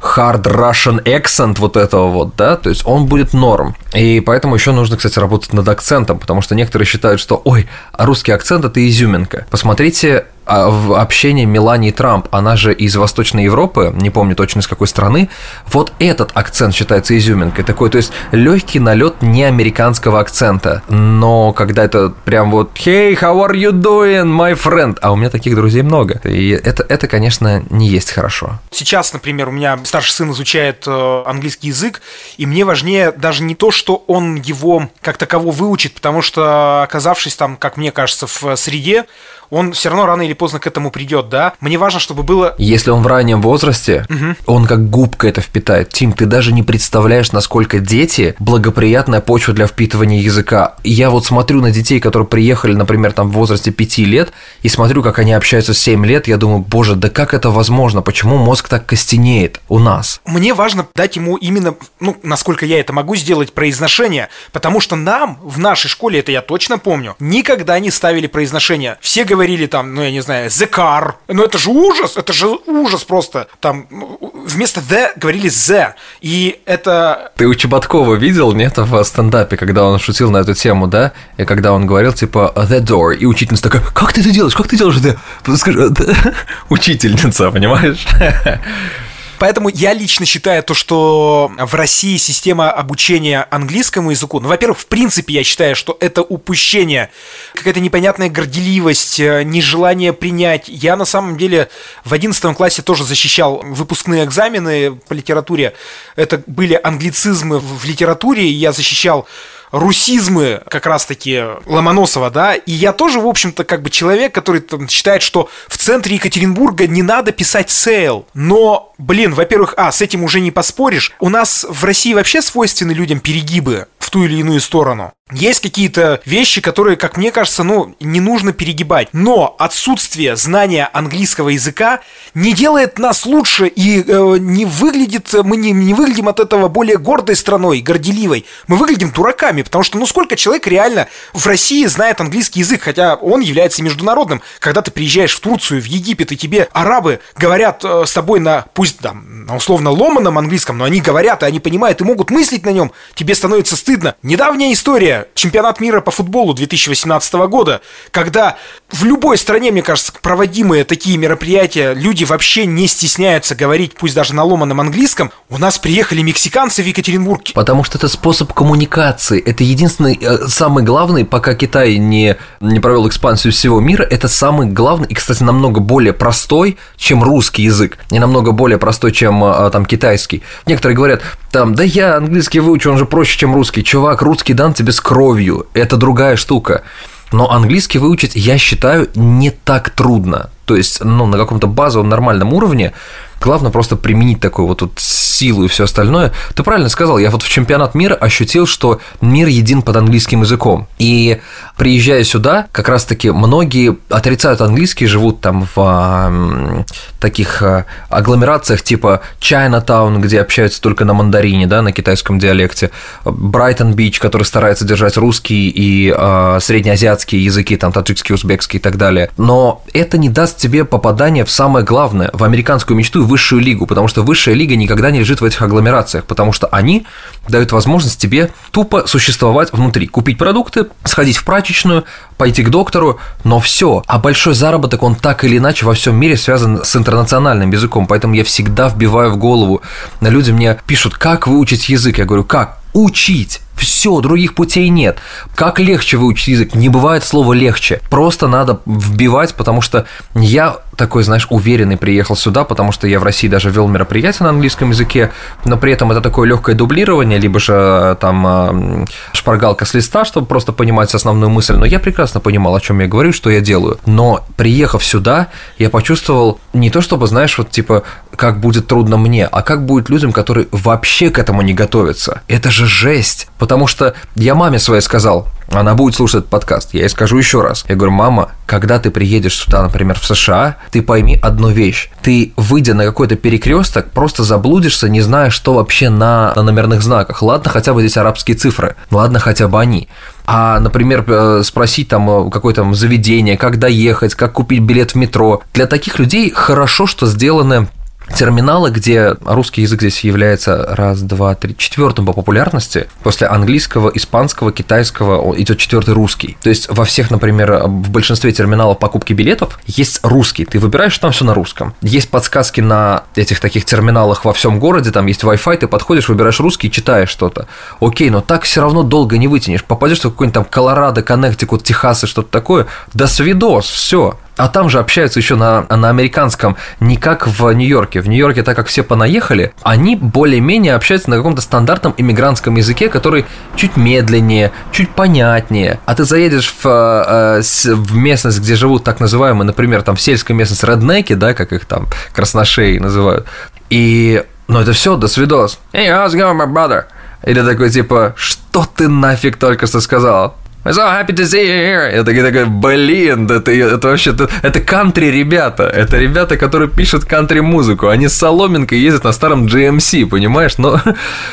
hard 0.01 0.43
Russian 0.43 1.03
accent 1.05 1.59
вот 1.59 1.77
этого 1.77 2.09
вот, 2.09 2.37
да, 2.37 2.57
то 2.57 2.69
есть 2.71 2.83
он 2.85 3.07
будет 3.07 3.33
норм. 3.33 3.75
И 3.95 4.21
поэтому 4.21 4.55
еще 4.55 4.73
нужно, 4.73 4.97
кстати, 4.97 5.19
работать 5.19 5.53
над 5.53 5.69
акцентом, 5.69 6.19
потому 6.19 6.41
что 6.41 6.55
некоторые 6.55 6.87
считают, 6.87 7.21
что, 7.21 7.41
ой, 7.45 7.69
русский 7.93 8.33
акцент 8.33 8.65
это 8.65 8.87
изюминка. 8.87 9.47
Посмотрите 9.51 10.19
а 10.19 10.25
в 10.49 10.99
общении 10.99 11.45
Мелании 11.45 11.91
Трамп, 11.91 12.29
она 12.31 12.57
же 12.57 12.73
из 12.73 12.97
Восточной 12.97 13.45
Европы, 13.45 13.93
не 13.95 14.11
помню 14.11 14.35
точно 14.35 14.61
из 14.61 14.67
какой 14.67 14.87
страны, 14.87 15.29
вот 15.71 15.93
этот 15.99 16.31
акцент 16.35 16.75
считается 16.75 17.17
изюминкой 17.17 17.65
такой, 17.65 17.91
то 17.91 17.99
есть 17.99 18.13
легкий 18.33 18.81
налет 18.81 19.21
не 19.23 19.45
американского 19.45 20.21
акцента, 20.21 20.83
но 20.89 21.53
когда 21.53 21.85
это 21.85 22.15
прям 22.25 22.51
вот 22.51 22.71
«Hey, 22.75 23.19
how 23.19 23.47
are 23.47 23.53
you 23.53 23.71
doing, 23.71 24.25
my 24.25 24.55
friend?» 24.55 24.99
А 25.03 25.13
у 25.13 25.17
меня 25.17 25.31
таких 25.31 25.55
друзей 25.55 25.83
много, 25.83 26.21
и 26.25 26.51
это, 26.51 26.85
это 26.89 27.07
конечно, 27.09 27.63
не 27.71 27.89
есть 27.89 28.11
хорошо. 28.11 28.59
Сейчас, 28.71 29.13
например, 29.13 29.49
у 29.49 29.53
меня 29.53 29.79
старший 29.85 30.13
сын 30.13 30.31
изучает 30.31 30.85
э, 30.87 31.23
английский 31.27 31.69
язык, 31.69 32.01
и 32.37 32.47
мне 32.47 32.65
важнее 32.65 33.13
даже 33.13 33.43
не 33.43 33.55
то, 33.55 33.71
что 33.71 34.03
он 34.07 34.37
его 34.37 34.89
как 35.03 35.19
таково 35.19 35.51
выучит, 35.51 35.95
потому 35.95 36.23
что, 36.23 36.83
оказавшись 36.83 37.37
там, 37.37 37.57
как 37.57 37.77
мне 37.77 37.93
кажется, 37.93 38.27
в 38.27 38.57
среде, 38.57 39.05
он 39.51 39.73
все 39.73 39.89
равно 39.89 40.07
рано 40.07 40.23
или 40.23 40.35
поздно 40.39 40.61
к 40.61 40.67
этому 40.67 40.91
придет, 40.91 41.29
да. 41.29 41.53
Мне 41.61 41.77
важно, 41.77 42.01
чтобы 42.01 42.23
было... 42.23 42.55
Если 42.59 42.91
он 42.91 43.03
в 43.03 43.07
раннем 43.07 43.43
возрасте, 43.43 44.07
угу. 44.09 44.37
он 44.47 44.67
как 44.67 44.89
губка 44.89 45.29
это 45.29 45.41
впитает. 45.41 45.91
Тим, 45.91 46.13
ты 46.13 46.27
даже 46.27 46.53
не 46.53 46.63
представляешь, 46.63 47.33
насколько 47.33 47.81
дети 47.81 48.35
благоприятная 48.39 49.21
почва 49.21 49.55
для 49.55 49.67
впитывания 49.67 50.21
языка. 50.21 50.77
Я 50.85 51.11
вот 51.11 51.27
смотрю 51.27 51.61
на 51.61 51.71
детей, 51.71 52.01
которые 52.01 52.27
приехали, 52.27 52.75
например, 52.75 53.13
там 53.13 53.31
в 53.31 53.33
возрасте 53.33 53.71
5 53.71 53.99
лет, 53.99 54.33
и 54.63 54.69
смотрю, 54.69 55.03
как 55.03 55.19
они 55.19 55.33
общаются 55.33 55.75
7 55.75 56.07
лет, 56.07 56.29
я 56.29 56.37
думаю, 56.37 56.61
боже, 56.61 56.95
да 56.95 57.11
как 57.11 57.35
это 57.35 57.51
возможно? 57.51 58.03
Почему 58.03 58.39
мозг 58.39 58.69
так 58.69 58.87
костенеет 58.87 59.61
у 59.69 59.79
нас? 59.79 60.21
Мне 60.25 60.55
важно 60.55 60.87
дать 60.95 61.17
ему 61.17 61.37
именно, 61.37 61.75
ну, 62.01 62.17
насколько 62.23 62.65
я 62.65 62.81
это 62.81 62.93
могу 62.93 63.17
сделать, 63.17 63.53
произношение, 63.53 64.29
потому 64.53 64.81
что 64.81 64.97
нам 64.97 65.39
в 65.43 65.59
нашей 65.59 65.89
школе, 65.89 66.21
это 66.21 66.33
я 66.33 66.43
точно 66.43 66.79
помню, 66.79 67.17
никогда 67.19 67.79
не 67.81 67.91
ставили 67.91 68.27
произношение. 68.27 68.99
Все 69.01 69.25
говорили 69.25 69.67
там, 69.67 69.95
ну, 69.95 70.03
я 70.03 70.11
не 70.11 70.21
знаю, 70.21 70.28
the 70.29 70.71
car. 70.71 71.15
Ну, 71.29 71.43
это 71.43 71.59
же 71.59 71.71
ужас, 71.71 72.17
это 72.17 72.33
же 72.33 72.49
ужас 72.67 73.05
просто. 73.05 73.49
Там 73.61 73.87
ну, 73.91 74.19
вместо 74.47 74.81
the 74.81 75.11
говорили 75.17 75.49
the. 75.49 75.95
И 76.21 76.61
это... 76.67 77.33
Ты 77.37 77.47
у 77.47 77.55
Чеботкова 77.55 78.15
видел, 78.15 78.53
нет, 78.53 78.77
в 78.77 79.05
стендапе, 79.05 79.57
когда 79.57 79.85
он 79.85 79.99
шутил 79.99 80.31
на 80.31 80.39
эту 80.39 80.55
тему, 80.55 80.87
да? 80.87 81.13
И 81.37 81.45
когда 81.45 81.73
он 81.73 81.87
говорил, 81.87 82.13
типа, 82.13 82.53
the 82.57 82.81
door, 82.81 83.15
и 83.15 83.27
учительница 83.27 83.65
такая, 83.65 83.83
как 83.83 84.13
ты 84.13 84.21
это 84.21 84.31
делаешь, 84.31 84.55
как 84.55 84.69
ты 84.69 84.77
делаешь 84.77 84.99
это? 84.99 85.19
Скажи, 85.57 85.93
учительница, 86.69 87.51
понимаешь? 87.51 88.07
Поэтому 89.39 89.69
я 89.69 89.93
лично 89.93 90.27
считаю 90.27 90.63
то, 90.63 90.75
что 90.75 91.51
в 91.57 91.75
России 91.75 92.17
система 92.17 92.71
обучения 92.71 93.47
английскому 93.51 94.11
языку, 94.11 94.41
ну, 94.41 94.49
во-первых, 94.49 94.81
в 94.81 94.87
принципе, 94.87 95.35
я 95.35 95.45
считаю, 95.45 95.77
что 95.77 95.97
это 96.01 96.23
упущение, 96.23 97.11
какая-то 97.55 97.81
непонятная 97.81 98.29
горделивость, 98.29 99.21
э, 99.21 99.43
нежелание 99.45 100.13
принять. 100.13 100.65
Я 100.69 100.97
на 100.97 101.05
самом 101.05 101.37
деле 101.37 101.69
в 102.05 102.13
11 102.13 102.55
классе 102.55 102.83
тоже 102.83 103.05
защищал 103.05 103.63
выпускные 103.65 104.25
экзамены 104.25 104.97
по 105.09 105.13
литературе. 105.13 105.75
Это 106.17 106.43
были 106.47 106.79
англицизмы 106.83 107.61
в 107.61 107.85
литературе, 107.85 108.49
и 108.49 108.53
я 108.53 108.73
защищал 108.73 109.29
русизмы 109.71 110.63
как 110.69 110.87
раз-таки 110.87 111.43
Ломоносова, 111.67 112.31
да, 112.31 112.55
и 112.55 112.73
я 112.73 112.93
тоже, 112.93 113.21
в 113.21 113.27
общем-то, 113.27 113.65
как 113.65 113.83
бы 113.83 113.91
человек, 113.91 114.35
который 114.35 114.61
там, 114.61 114.89
считает, 114.89 115.23
что 115.23 115.49
в 115.69 115.77
центре 115.77 116.17
Екатеринбурга 116.17 116.87
не 116.87 117.03
надо 117.03 117.33
писать 117.33 117.71
sale, 117.71 118.27
но, 118.35 118.93
блин, 118.99 119.35
во-первых, 119.35 119.75
а, 119.77 119.93
с 119.93 120.03
этим 120.03 120.25
уже 120.25 120.41
не 120.41 120.51
поспоришь, 120.51 121.13
у 121.21 121.29
нас 121.29 121.67
в 121.69 121.85
России 121.85 122.15
вообще 122.15 122.43
свойственны 122.43 122.93
людям 122.93 123.21
перегибы 123.21 123.87
в 123.99 124.11
ту 124.11 124.25
или 124.25 124.37
иную 124.37 124.61
сторону. 124.61 125.13
Есть 125.31 125.61
какие-то 125.61 126.23
вещи, 126.25 126.63
которые, 126.63 126.97
как 126.97 127.19
мне 127.19 127.31
кажется, 127.31 127.63
ну, 127.63 127.95
не 128.01 128.21
нужно 128.21 128.53
перегибать. 128.53 129.09
Но 129.13 129.55
отсутствие 129.59 130.37
знания 130.37 130.89
английского 130.93 131.51
языка 131.51 132.01
не 132.33 132.55
делает 132.55 132.99
нас 132.99 133.27
лучше 133.27 133.67
и 133.67 134.03
э, 134.03 134.37
не 134.39 134.65
выглядит, 134.65 135.35
мы 135.45 135.59
не, 135.59 135.73
не 135.73 135.93
выглядим 135.93 136.29
от 136.29 136.41
этого 136.41 136.69
более 136.69 136.97
гордой 136.97 137.37
страной, 137.37 137.81
горделивой. 137.81 138.47
Мы 138.69 138.77
выглядим 138.77 139.11
дураками, 139.11 139.61
потому 139.61 139.85
что, 139.85 139.99
ну, 139.99 140.07
сколько 140.07 140.35
человек 140.35 140.67
реально 140.67 141.09
в 141.35 141.47
России 141.47 141.85
знает 141.87 142.21
английский 142.23 142.61
язык, 142.61 142.83
хотя 142.83 143.17
он 143.17 143.41
является 143.41 143.83
международным. 143.83 144.41
Когда 144.61 144.81
ты 144.81 144.91
приезжаешь 144.91 145.35
в 145.35 145.41
Турцию, 145.41 145.83
в 145.83 145.87
Египет, 145.87 146.33
и 146.33 146.39
тебе 146.39 146.69
арабы 146.73 147.21
говорят 147.37 147.85
э, 147.85 148.05
с 148.07 148.13
тобой 148.15 148.41
на, 148.41 148.65
пусть 148.73 148.99
там, 149.01 149.45
на 149.45 149.57
условно 149.57 149.91
ломаном 149.91 150.39
английском, 150.39 150.79
но 150.79 150.85
они 150.85 151.03
говорят, 151.03 151.43
и 151.43 151.47
они 151.47 151.61
понимают, 151.61 152.01
и 152.01 152.05
могут 152.05 152.31
мыслить 152.31 152.65
на 152.65 152.71
нем, 152.71 152.93
тебе 153.15 153.35
становится 153.35 153.77
стыдно. 153.77 154.15
Недавняя 154.23 154.73
история 154.73 155.18
чемпионат 155.35 155.81
мира 155.81 156.01
по 156.01 156.11
футболу 156.11 156.55
2018 156.55 157.35
года, 157.49 157.81
когда 158.11 158.57
в 158.91 159.05
любой 159.05 159.37
стране, 159.37 159.71
мне 159.71 159.83
кажется, 159.83 160.13
проводимые 160.23 160.83
такие 160.83 161.19
мероприятия, 161.19 161.93
люди 161.93 162.25
вообще 162.25 162.65
не 162.65 162.87
стесняются 162.87 163.55
говорить, 163.55 163.95
пусть 163.95 164.15
даже 164.15 164.35
на 164.35 164.45
ломаном 164.45 164.81
английском. 164.81 165.31
У 165.51 165.59
нас 165.59 165.79
приехали 165.79 166.23
мексиканцы 166.23 166.83
в 166.83 166.87
Екатеринбург. 166.87 167.43
Потому 167.53 167.85
что 167.85 167.99
это 167.99 168.09
способ 168.09 168.53
коммуникации. 168.55 169.41
Это 169.41 169.63
единственный, 169.63 170.19
э, 170.21 170.49
самый 170.49 170.85
главный, 170.85 171.27
пока 171.27 171.55
Китай 171.55 171.99
не, 171.99 172.39
не 172.61 172.81
провел 172.81 173.07
экспансию 173.07 173.53
всего 173.53 173.79
мира, 173.79 174.05
это 174.05 174.27
самый 174.27 174.69
главный 174.69 175.09
и, 175.09 175.15
кстати, 175.15 175.43
намного 175.43 175.81
более 175.81 176.15
простой, 176.15 176.79
чем 176.97 177.23
русский 177.23 177.65
язык. 177.65 177.99
И 178.11 178.19
намного 178.19 178.53
более 178.53 178.79
простой, 178.79 179.13
чем 179.13 179.45
э, 179.45 179.71
там 179.71 179.85
китайский. 179.85 180.43
Некоторые 180.65 180.97
говорят, 180.97 181.23
там, 181.53 181.75
да 181.75 181.83
я 181.83 182.17
английский 182.17 182.61
выучу, 182.61 182.91
он 182.91 182.97
же 182.97 183.05
проще, 183.05 183.39
чем 183.39 183.55
русский. 183.55 183.85
Чувак, 183.85 184.23
русский 184.23 184.55
дан 184.55 184.73
тебе 184.73 184.93
с 184.93 185.01
кровью. 185.01 185.67
Это 185.75 185.99
другая 185.99 186.37
штука. 186.37 186.85
Но 187.33 187.51
английский 187.51 187.99
выучить, 187.99 188.35
я 188.35 188.59
считаю, 188.59 189.09
не 189.15 189.51
так 189.51 189.91
трудно. 189.91 190.51
То 190.69 190.77
есть, 190.77 191.03
ну, 191.03 191.25
на 191.25 191.39
каком-то 191.39 191.67
базовом 191.67 192.11
нормальном 192.11 192.53
уровне 192.53 192.93
Главное 193.41 193.71
просто 193.71 193.97
применить 193.97 194.41
такую 194.41 194.67
вот, 194.67 194.83
вот 194.83 194.93
силу 194.97 195.65
и 195.65 195.69
все 195.69 195.85
остальное. 195.85 196.33
Ты 196.55 196.63
правильно 196.65 196.89
сказал, 196.89 197.19
я 197.19 197.31
вот 197.31 197.43
в 197.43 197.49
чемпионат 197.49 197.95
мира 197.95 198.15
ощутил, 198.15 198.67
что 198.67 199.01
мир 199.21 199.47
един 199.47 199.83
под 199.83 199.97
английским 199.97 200.43
языком. 200.43 200.89
И 200.99 201.41
приезжая 201.77 202.25
сюда, 202.25 202.67
как 202.73 202.89
раз-таки 202.89 203.31
многие 203.31 203.97
отрицают 204.09 204.61
английский, 204.61 205.07
живут 205.07 205.41
там 205.41 205.69
в 205.75 206.85
таких 207.21 207.63
а, 207.63 207.85
агломерациях 208.09 208.83
типа 208.83 209.23
Чайнатаун, 209.39 210.21
где 210.21 210.41
общаются 210.41 210.81
только 210.81 211.05
на 211.05 211.15
мандарине, 211.15 211.67
да, 211.67 211.83
на 211.83 211.93
китайском 211.93 212.39
диалекте, 212.39 212.91
Брайтон 213.25 213.95
Бич, 213.95 214.19
который 214.19 214.45
старается 214.45 214.85
держать 214.85 215.17
русский 215.17 215.69
и 215.69 216.13
а, 216.17 216.59
среднеазиатские 216.61 217.45
языки, 217.45 217.77
там 217.77 217.93
таджикский, 217.93 218.35
узбекский 218.35 218.79
и 218.79 218.83
так 218.83 218.97
далее. 218.97 219.31
Но 219.37 219.83
это 219.93 220.19
не 220.19 220.29
даст 220.29 220.58
тебе 220.59 220.85
попадания 220.85 221.45
в 221.45 221.51
самое 221.51 221.85
главное, 221.85 222.31
в 222.33 222.45
американскую 222.45 222.97
мечту 222.97 223.25
высшую 223.25 223.63
лигу, 223.63 223.87
потому 223.87 224.09
что 224.09 224.23
высшая 224.23 224.55
лига 224.55 224.77
никогда 224.77 225.11
не 225.11 225.21
лежит 225.21 225.41
в 225.41 225.45
этих 225.45 225.63
агломерациях, 225.63 226.25
потому 226.25 226.53
что 226.53 226.67
они 226.67 227.07
дают 227.49 227.73
возможность 227.73 228.21
тебе 228.21 228.51
тупо 228.71 229.07
существовать 229.07 229.73
внутри, 229.73 230.07
купить 230.07 230.39
продукты, 230.39 230.87
сходить 231.05 231.37
в 231.37 231.45
прачечную, 231.45 232.05
пойти 232.37 232.63
к 232.63 232.71
доктору, 232.71 233.19
но 233.45 233.61
все. 233.61 234.03
А 234.07 234.19
большой 234.19 234.55
заработок, 234.55 235.03
он 235.03 235.15
так 235.15 235.45
или 235.45 235.59
иначе 235.59 235.87
во 235.87 235.95
всем 235.95 236.17
мире 236.17 236.37
связан 236.37 236.85
с 236.85 236.95
интернациональным 236.97 237.71
языком, 237.71 238.07
поэтому 238.07 238.35
я 238.35 238.45
всегда 238.45 238.89
вбиваю 238.89 239.31
в 239.33 239.37
голову. 239.37 239.83
Люди 240.21 240.51
мне 240.51 240.79
пишут, 240.87 241.17
как 241.17 241.47
выучить 241.47 241.89
язык? 241.89 242.19
Я 242.19 242.25
говорю, 242.25 242.45
как? 242.45 242.79
Учить. 242.93 243.61
Все, 243.79 244.21
других 244.21 244.55
путей 244.55 244.89
нет. 244.89 245.19
Как 245.55 245.79
легче 245.79 246.17
выучить 246.17 246.49
язык? 246.49 246.75
Не 246.75 246.89
бывает 246.89 247.25
слова 247.25 247.53
легче. 247.53 248.01
Просто 248.11 248.49
надо 248.49 248.81
вбивать, 248.85 249.55
потому 249.55 249.81
что 249.81 250.07
я 250.35 250.79
такой, 250.99 251.23
знаешь, 251.23 251.47
уверенный 251.49 251.97
приехал 251.97 252.37
сюда, 252.37 252.65
потому 252.65 252.93
что 252.93 253.07
я 253.07 253.21
в 253.21 253.23
России 253.23 253.49
даже 253.49 253.71
вел 253.71 253.89
мероприятие 253.89 254.45
на 254.45 254.51
английском 254.51 254.91
языке, 254.91 255.31
но 255.65 255.79
при 255.79 255.93
этом 255.93 256.11
это 256.11 256.21
такое 256.21 256.47
легкое 256.49 256.75
дублирование, 256.75 257.39
либо 257.39 257.61
же 257.61 257.73
э, 257.73 258.17
там 258.21 258.47
э, 258.47 259.07
шпаргалка 259.33 259.87
с 259.87 259.95
листа, 259.95 260.25
чтобы 260.25 260.47
просто 260.47 260.73
понимать 260.73 261.15
основную 261.15 261.51
мысль. 261.51 261.77
Но 261.77 261.87
я 261.87 262.01
прекрасно 262.01 262.41
понимал, 262.41 262.75
о 262.75 262.81
чем 262.81 262.99
я 263.01 263.07
говорю, 263.07 263.33
что 263.33 263.49
я 263.49 263.61
делаю. 263.61 263.99
Но 264.05 264.45
приехав 264.57 265.05
сюда, 265.05 265.47
я 265.79 265.89
почувствовал 265.89 266.59
не 266.73 266.91
то, 266.91 267.01
чтобы, 267.01 267.29
знаешь, 267.29 267.57
вот 267.57 267.71
типа, 267.71 268.03
как 268.35 268.61
будет 268.61 268.89
трудно 268.89 269.17
мне, 269.17 269.47
а 269.47 269.63
как 269.63 269.87
будет 269.87 270.11
людям, 270.11 270.33
которые 270.33 270.67
вообще 270.73 271.31
к 271.31 271.39
этому 271.39 271.63
не 271.63 271.75
готовятся. 271.75 272.43
Это 272.49 272.71
же 272.71 272.87
жесть. 272.87 273.49
Потому 273.59 273.87
что 273.87 274.15
я 274.35 274.55
маме 274.57 274.81
своей 274.81 275.01
сказал, 275.03 275.47
она 275.71 275.95
будет 275.95 276.15
слушать 276.15 276.41
этот 276.41 276.51
подкаст. 276.51 276.95
Я 276.95 277.03
ей 277.03 277.09
скажу 277.09 277.37
еще 277.37 277.61
раз. 277.61 277.85
Я 277.89 277.95
говорю, 277.95 278.13
мама, 278.13 278.51
когда 278.67 278.99
ты 278.99 279.11
приедешь 279.11 279.57
сюда, 279.57 279.83
например, 279.83 280.19
в 280.19 280.25
США, 280.25 280.77
ты 280.91 281.03
пойми 281.03 281.39
одну 281.43 281.69
вещь. 281.69 282.11
Ты, 282.23 282.53
выйдя 282.57 282.95
на 282.95 283.05
какой-то 283.05 283.37
перекресток, 283.37 284.11
просто 284.11 284.45
заблудишься, 284.45 285.09
не 285.09 285.21
зная, 285.21 285.51
что 285.51 285.75
вообще 285.75 286.09
на, 286.09 286.53
на 286.57 286.63
номерных 286.63 287.03
знаках. 287.03 287.43
Ладно, 287.43 287.71
хотя 287.71 287.93
бы 287.93 288.01
здесь 288.01 288.17
арабские 288.17 288.57
цифры. 288.57 288.97
Ладно, 289.11 289.39
хотя 289.39 289.69
бы 289.69 289.81
они. 289.81 290.09
А, 290.47 290.81
например, 290.81 291.25
э, 291.27 291.63
спросить 291.63 292.09
там 292.09 292.49
э, 292.49 292.51
какое-то 292.51 292.91
заведение, 292.95 293.59
как 293.59 293.79
доехать, 293.79 294.35
как 294.35 294.55
купить 294.55 294.81
билет 294.81 295.13
в 295.13 295.15
метро. 295.17 295.63
Для 295.75 295.87
таких 295.87 296.19
людей 296.19 296.51
хорошо, 296.51 297.07
что 297.07 297.27
сделаны 297.27 297.89
терминалы, 298.35 298.91
где 298.91 299.37
русский 299.45 299.83
язык 299.83 300.01
здесь 300.01 300.21
является 300.25 300.95
раз, 300.95 301.21
два, 301.21 301.55
три, 301.55 301.77
четвертым 301.77 302.27
по 302.27 302.33
популярности. 302.33 303.09
После 303.23 303.47
английского, 303.47 304.11
испанского, 304.15 304.73
китайского 304.73 305.55
идет 305.61 305.79
четвертый 305.79 306.15
русский. 306.15 306.57
То 306.63 306.69
есть 306.69 306.89
во 306.89 307.05
всех, 307.05 307.31
например, 307.31 307.85
в 307.87 308.11
большинстве 308.11 308.53
терминалов 308.53 308.99
покупки 308.99 309.33
билетов 309.33 309.79
есть 309.87 310.21
русский. 310.23 310.65
Ты 310.65 310.79
выбираешь 310.79 311.17
там 311.19 311.33
все 311.33 311.45
на 311.45 311.55
русском. 311.55 311.95
Есть 312.03 312.31
подсказки 312.31 312.81
на 312.81 313.25
этих 313.35 313.61
таких 313.61 313.85
терминалах 313.85 314.45
во 314.45 314.53
всем 314.53 314.79
городе, 314.79 315.11
там 315.11 315.27
есть 315.27 315.43
Wi-Fi, 315.43 315.79
ты 315.79 315.89
подходишь, 315.89 316.29
выбираешь 316.29 316.61
русский, 316.61 316.91
читаешь 316.91 317.29
что-то. 317.29 317.67
Окей, 318.01 318.31
но 318.31 318.41
так 318.41 318.63
все 318.63 318.81
равно 318.81 319.03
долго 319.03 319.39
не 319.39 319.49
вытянешь. 319.49 319.85
Попадешь 319.85 320.21
в 320.21 320.23
какой-нибудь 320.23 320.55
там 320.55 320.65
Колорадо, 320.65 321.23
Коннектикут, 321.23 321.85
Техас 321.85 322.25
и 322.25 322.27
что-то 322.27 322.51
такое. 322.51 322.87
До 323.15 323.27
свидос, 323.27 323.87
все. 323.87 324.39
А 324.59 324.69
там 324.69 324.91
же 324.91 324.99
общаются 324.99 325.39
еще 325.39 325.55
на, 325.55 325.87
на 325.89 326.11
американском, 326.11 326.77
не 326.99 327.17
как 327.17 327.47
в 327.47 327.73
Нью-Йорке. 327.73 328.21
В 328.21 328.29
Нью-Йорке, 328.29 328.63
так 328.63 328.77
как 328.77 328.89
все 328.89 329.03
понаехали, 329.05 329.73
они 329.83 330.17
более-менее 330.17 330.95
общаются 330.95 331.31
на 331.31 331.37
каком-то 331.37 331.63
стандартном 331.63 332.15
иммигрантском 332.17 332.75
языке, 332.75 333.09
который 333.09 333.47
чуть 333.77 333.97
медленнее, 333.97 334.73
чуть 334.91 335.11
понятнее. 335.11 336.01
А 336.07 336.15
ты 336.15 336.25
заедешь 336.25 336.75
в, 336.83 336.87
э, 336.87 337.63
в 337.63 338.17
местность, 338.17 338.59
где 338.59 338.75
живут 338.75 339.05
так 339.05 339.21
называемые, 339.21 339.65
например, 339.65 340.03
там 340.03 340.17
в 340.17 340.21
сельской 340.21 340.57
местности 340.57 340.85
реднеки, 340.85 341.35
да, 341.35 341.55
как 341.55 341.73
их 341.73 341.85
там 341.85 342.09
красношеи 342.33 342.99
называют. 342.99 343.47
И, 343.91 344.45
ну 344.67 344.81
это 344.81 344.93
все, 344.93 345.17
до 345.17 345.29
свидос. 345.29 345.79
Hey, 345.93 346.09
how's 346.09 346.31
it 346.31 346.39
going, 346.39 346.59
my 346.59 346.67
brother? 346.67 347.05
Или 347.45 347.63
такой 347.63 347.91
типа, 347.91 348.35
что 348.37 348.85
ты 348.97 349.09
нафиг 349.09 349.57
только 349.57 349.87
что 349.87 350.01
сказал? 350.01 350.57
I'm 350.89 350.95
so 350.95 351.07
happy 351.07 351.35
to 351.35 351.45
see 351.45 351.67
you 351.67 351.77
here. 351.85 352.17
Я 352.17 352.25
такой, 352.25 352.43
такой 352.43 352.65
блин, 352.65 353.45
это, 353.45 353.71
это 353.71 354.09
вообще, 354.09 354.31
это, 354.31 354.49
это 354.63 354.81
кантри 354.81 355.27
ребята. 355.27 355.83
Это 355.83 356.17
ребята, 356.17 356.57
которые 356.57 356.89
пишут 356.89 357.27
кантри-музыку. 357.27 358.09
Они 358.09 358.27
с 358.27 358.33
соломинкой 358.33 358.99
ездят 358.99 359.25
на 359.25 359.33
старом 359.33 359.67
GMC, 359.67 360.25
понимаешь? 360.25 360.79
Но... 360.79 360.99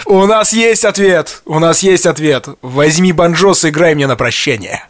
У 0.05 0.25
нас 0.25 0.53
есть 0.53 0.85
ответ. 0.85 1.41
У 1.45 1.59
нас 1.59 1.83
есть 1.83 2.05
ответ. 2.05 2.47
Возьми 2.61 3.11
банджос 3.11 3.65
и 3.65 3.69
играй 3.69 3.93
мне 3.93 4.07
на 4.07 4.15
прощение. 4.15 4.85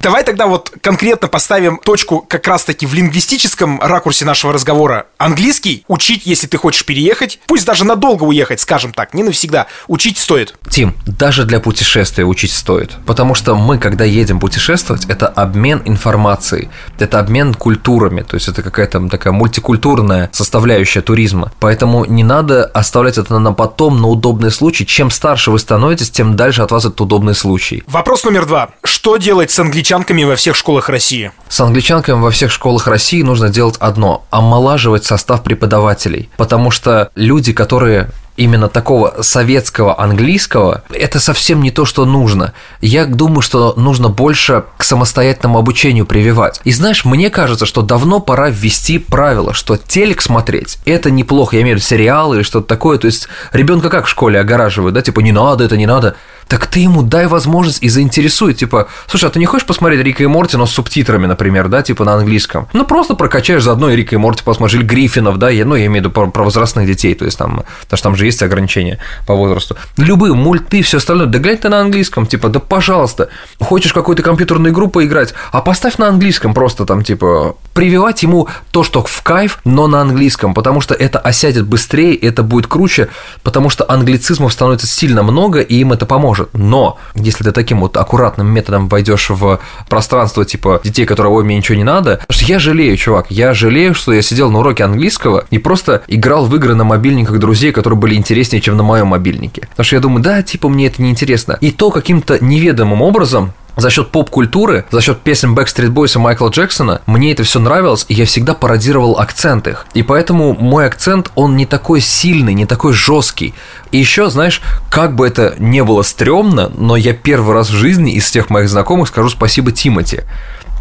Давай 0.00 0.24
тогда 0.24 0.46
вот 0.46 0.72
конкретно 0.80 1.28
поставим 1.28 1.78
точку 1.84 2.24
как 2.26 2.48
раз-таки 2.48 2.86
в 2.86 2.94
лингвистическом 2.94 3.78
ракурсе 3.78 4.24
нашего 4.24 4.54
разговора. 4.54 5.04
Английский 5.18 5.84
учить, 5.86 6.22
если 6.24 6.46
ты 6.46 6.56
хочешь 6.56 6.86
переехать, 6.86 7.40
пусть 7.46 7.66
даже 7.66 7.84
надолго 7.84 8.24
уехать, 8.24 8.60
скажем 8.60 8.94
так, 8.94 9.12
не 9.12 9.22
навсегда, 9.22 9.66
учить 9.86 10.16
стоит. 10.16 10.54
Тим, 10.70 10.94
даже 11.06 11.44
для 11.44 11.60
пути 11.60 11.84
путешествия 11.90 12.24
учить 12.24 12.52
стоит. 12.52 12.92
Потому 13.04 13.34
что 13.34 13.56
мы, 13.56 13.76
когда 13.76 14.04
едем 14.04 14.38
путешествовать, 14.38 15.06
это 15.06 15.26
обмен 15.26 15.82
информацией, 15.84 16.68
это 17.00 17.18
обмен 17.18 17.52
культурами, 17.52 18.22
то 18.22 18.36
есть 18.36 18.46
это 18.46 18.62
какая-то 18.62 19.08
такая 19.08 19.32
мультикультурная 19.32 20.30
составляющая 20.32 21.00
туризма. 21.00 21.50
Поэтому 21.58 22.04
не 22.04 22.22
надо 22.22 22.64
оставлять 22.64 23.18
это 23.18 23.36
на 23.40 23.52
потом, 23.52 24.00
на 24.00 24.06
удобный 24.06 24.52
случай. 24.52 24.86
Чем 24.86 25.10
старше 25.10 25.50
вы 25.50 25.58
становитесь, 25.58 26.10
тем 26.10 26.36
дальше 26.36 26.62
от 26.62 26.70
вас 26.70 26.84
этот 26.84 27.00
удобный 27.00 27.34
случай. 27.34 27.82
Вопрос 27.88 28.22
номер 28.22 28.46
два. 28.46 28.68
Что 28.84 29.16
делать 29.16 29.50
с 29.50 29.58
англичанками 29.58 30.22
во 30.22 30.36
всех 30.36 30.54
школах 30.54 30.88
России? 30.88 31.32
С 31.48 31.60
англичанками 31.60 32.20
во 32.20 32.30
всех 32.30 32.52
школах 32.52 32.86
России 32.86 33.22
нужно 33.22 33.48
делать 33.48 33.74
одно– 33.80 34.24
омолаживать 34.30 35.04
состав 35.04 35.42
преподавателей. 35.42 36.30
Потому 36.36 36.70
что 36.70 37.10
люди, 37.16 37.52
которые 37.52 38.10
именно 38.40 38.68
такого 38.68 39.20
советского 39.20 40.00
английского, 40.00 40.82
это 40.90 41.20
совсем 41.20 41.62
не 41.62 41.70
то, 41.70 41.84
что 41.84 42.06
нужно. 42.06 42.54
Я 42.80 43.04
думаю, 43.04 43.42
что 43.42 43.74
нужно 43.76 44.08
больше 44.08 44.64
к 44.78 44.82
самостоятельному 44.82 45.58
обучению 45.58 46.06
прививать. 46.06 46.58
И 46.64 46.72
знаешь, 46.72 47.04
мне 47.04 47.28
кажется, 47.28 47.66
что 47.66 47.82
давно 47.82 48.18
пора 48.18 48.48
ввести 48.48 48.98
правило, 48.98 49.52
что 49.52 49.76
телек 49.76 50.22
смотреть– 50.22 50.78
это 50.86 51.10
неплохо, 51.10 51.56
я 51.56 51.62
имею 51.62 51.76
в 51.76 51.80
виду 51.80 51.86
сериалы 51.86 52.36
или 52.36 52.42
что-то 52.42 52.66
такое. 52.66 52.96
То 52.96 53.06
есть 53.06 53.28
ребенка 53.52 53.90
как 53.90 54.06
в 54.06 54.08
школе 54.08 54.40
огораживают, 54.40 54.94
да, 54.94 55.02
типа 55.02 55.20
не 55.20 55.32
надо, 55.32 55.64
это 55.64 55.76
не 55.76 55.86
надо 55.86 56.16
так 56.50 56.66
ты 56.66 56.80
ему 56.80 57.02
дай 57.02 57.28
возможность 57.28 57.80
и 57.80 57.88
заинтересуй, 57.88 58.54
типа, 58.54 58.88
слушай, 59.06 59.26
а 59.26 59.30
ты 59.30 59.38
не 59.38 59.46
хочешь 59.46 59.64
посмотреть 59.64 60.00
Рика 60.00 60.24
и 60.24 60.26
Морти, 60.26 60.56
но 60.56 60.66
с 60.66 60.72
субтитрами, 60.72 61.26
например, 61.26 61.68
да, 61.68 61.80
типа 61.80 62.04
на 62.04 62.14
английском? 62.14 62.66
Ну, 62.72 62.84
просто 62.84 63.14
прокачаешь 63.14 63.62
заодно 63.62 63.88
и 63.90 63.94
Рика 63.94 64.16
и 64.16 64.18
Морти 64.18 64.42
посмотришь, 64.42 64.82
Гриффинов, 64.82 65.38
да, 65.38 65.48
я, 65.48 65.64
ну, 65.64 65.76
я 65.76 65.86
имею 65.86 66.02
в 66.02 66.04
виду 66.06 66.10
про, 66.10 66.26
про 66.26 66.42
возрастных 66.42 66.88
детей, 66.88 67.14
то 67.14 67.24
есть 67.24 67.38
там, 67.38 67.62
потому 67.82 67.96
что 67.96 68.02
там 68.02 68.16
же 68.16 68.24
есть 68.24 68.42
ограничения 68.42 68.98
по 69.28 69.34
возрасту. 69.36 69.76
Любые 69.96 70.34
мульты, 70.34 70.82
все 70.82 70.96
остальное, 70.96 71.28
да 71.28 71.38
глянь 71.38 71.58
ты 71.58 71.68
на 71.68 71.82
английском, 71.82 72.26
типа, 72.26 72.48
да 72.48 72.58
пожалуйста, 72.58 73.28
хочешь 73.60 73.92
какую-то 73.92 74.24
компьютерную 74.24 74.72
игру 74.72 74.88
поиграть, 74.88 75.34
а 75.52 75.60
поставь 75.60 75.98
на 75.98 76.08
английском 76.08 76.52
просто 76.52 76.84
там, 76.84 77.04
типа, 77.04 77.54
прививать 77.74 78.24
ему 78.24 78.48
то, 78.72 78.82
что 78.82 79.04
в 79.04 79.22
кайф, 79.22 79.60
но 79.64 79.86
на 79.86 80.00
английском, 80.00 80.54
потому 80.54 80.80
что 80.80 80.94
это 80.94 81.20
осядет 81.20 81.68
быстрее, 81.68 82.16
это 82.16 82.42
будет 82.42 82.66
круче, 82.66 83.08
потому 83.44 83.70
что 83.70 83.88
англицизмов 83.88 84.52
становится 84.52 84.88
сильно 84.88 85.22
много, 85.22 85.60
и 85.60 85.76
им 85.76 85.92
это 85.92 86.06
поможет 86.06 86.39
поможет. 86.44 86.54
Но 86.54 86.98
если 87.14 87.44
ты 87.44 87.52
таким 87.52 87.80
вот 87.80 87.96
аккуратным 87.96 88.46
методом 88.46 88.88
войдешь 88.88 89.30
в 89.30 89.60
пространство 89.88 90.44
типа 90.44 90.80
детей, 90.82 91.06
которые, 91.06 91.32
ой, 91.32 91.44
мне 91.44 91.56
ничего 91.56 91.76
не 91.76 91.84
надо, 91.84 92.20
я 92.30 92.58
жалею, 92.58 92.96
чувак, 92.96 93.26
я 93.30 93.54
жалею, 93.54 93.94
что 93.94 94.12
я 94.12 94.22
сидел 94.22 94.50
на 94.50 94.60
уроке 94.60 94.84
английского 94.84 95.44
и 95.50 95.58
просто 95.58 96.02
играл 96.08 96.46
в 96.46 96.56
игры 96.56 96.74
на 96.74 96.84
мобильниках 96.84 97.38
друзей, 97.38 97.72
которые 97.72 97.98
были 97.98 98.14
интереснее, 98.14 98.60
чем 98.60 98.76
на 98.76 98.82
моем 98.82 99.08
мобильнике. 99.08 99.62
Потому 99.70 99.84
что 99.84 99.96
я 99.96 100.00
думаю, 100.00 100.22
да, 100.22 100.42
типа, 100.42 100.68
мне 100.68 100.86
это 100.86 101.02
не 101.02 101.10
интересно. 101.10 101.58
И 101.60 101.70
то 101.70 101.90
каким-то 101.90 102.42
неведомым 102.44 103.02
образом 103.02 103.52
за 103.76 103.90
счет 103.90 104.10
поп-культуры, 104.10 104.84
за 104.90 105.00
счет 105.00 105.20
песен 105.20 105.54
Backstreet 105.54 105.90
Boys 105.90 106.16
и 106.16 106.18
Майкла 106.18 106.48
Джексона, 106.48 107.02
мне 107.06 107.32
это 107.32 107.44
все 107.44 107.58
нравилось, 107.58 108.04
и 108.08 108.14
я 108.14 108.26
всегда 108.26 108.54
пародировал 108.54 109.18
акцент 109.18 109.66
их. 109.66 109.86
И 109.94 110.02
поэтому 110.02 110.54
мой 110.54 110.86
акцент, 110.86 111.30
он 111.34 111.56
не 111.56 111.66
такой 111.66 112.00
сильный, 112.00 112.54
не 112.54 112.66
такой 112.66 112.92
жесткий. 112.92 113.54
И 113.90 113.98
еще, 113.98 114.30
знаешь, 114.30 114.60
как 114.90 115.14
бы 115.14 115.26
это 115.26 115.54
не 115.58 115.82
было 115.84 116.02
стрёмно, 116.02 116.70
но 116.76 116.96
я 116.96 117.12
первый 117.12 117.54
раз 117.54 117.70
в 117.70 117.74
жизни 117.74 118.12
из 118.12 118.24
всех 118.24 118.50
моих 118.50 118.68
знакомых 118.68 119.08
скажу 119.08 119.28
спасибо 119.30 119.72
Тимати 119.72 120.22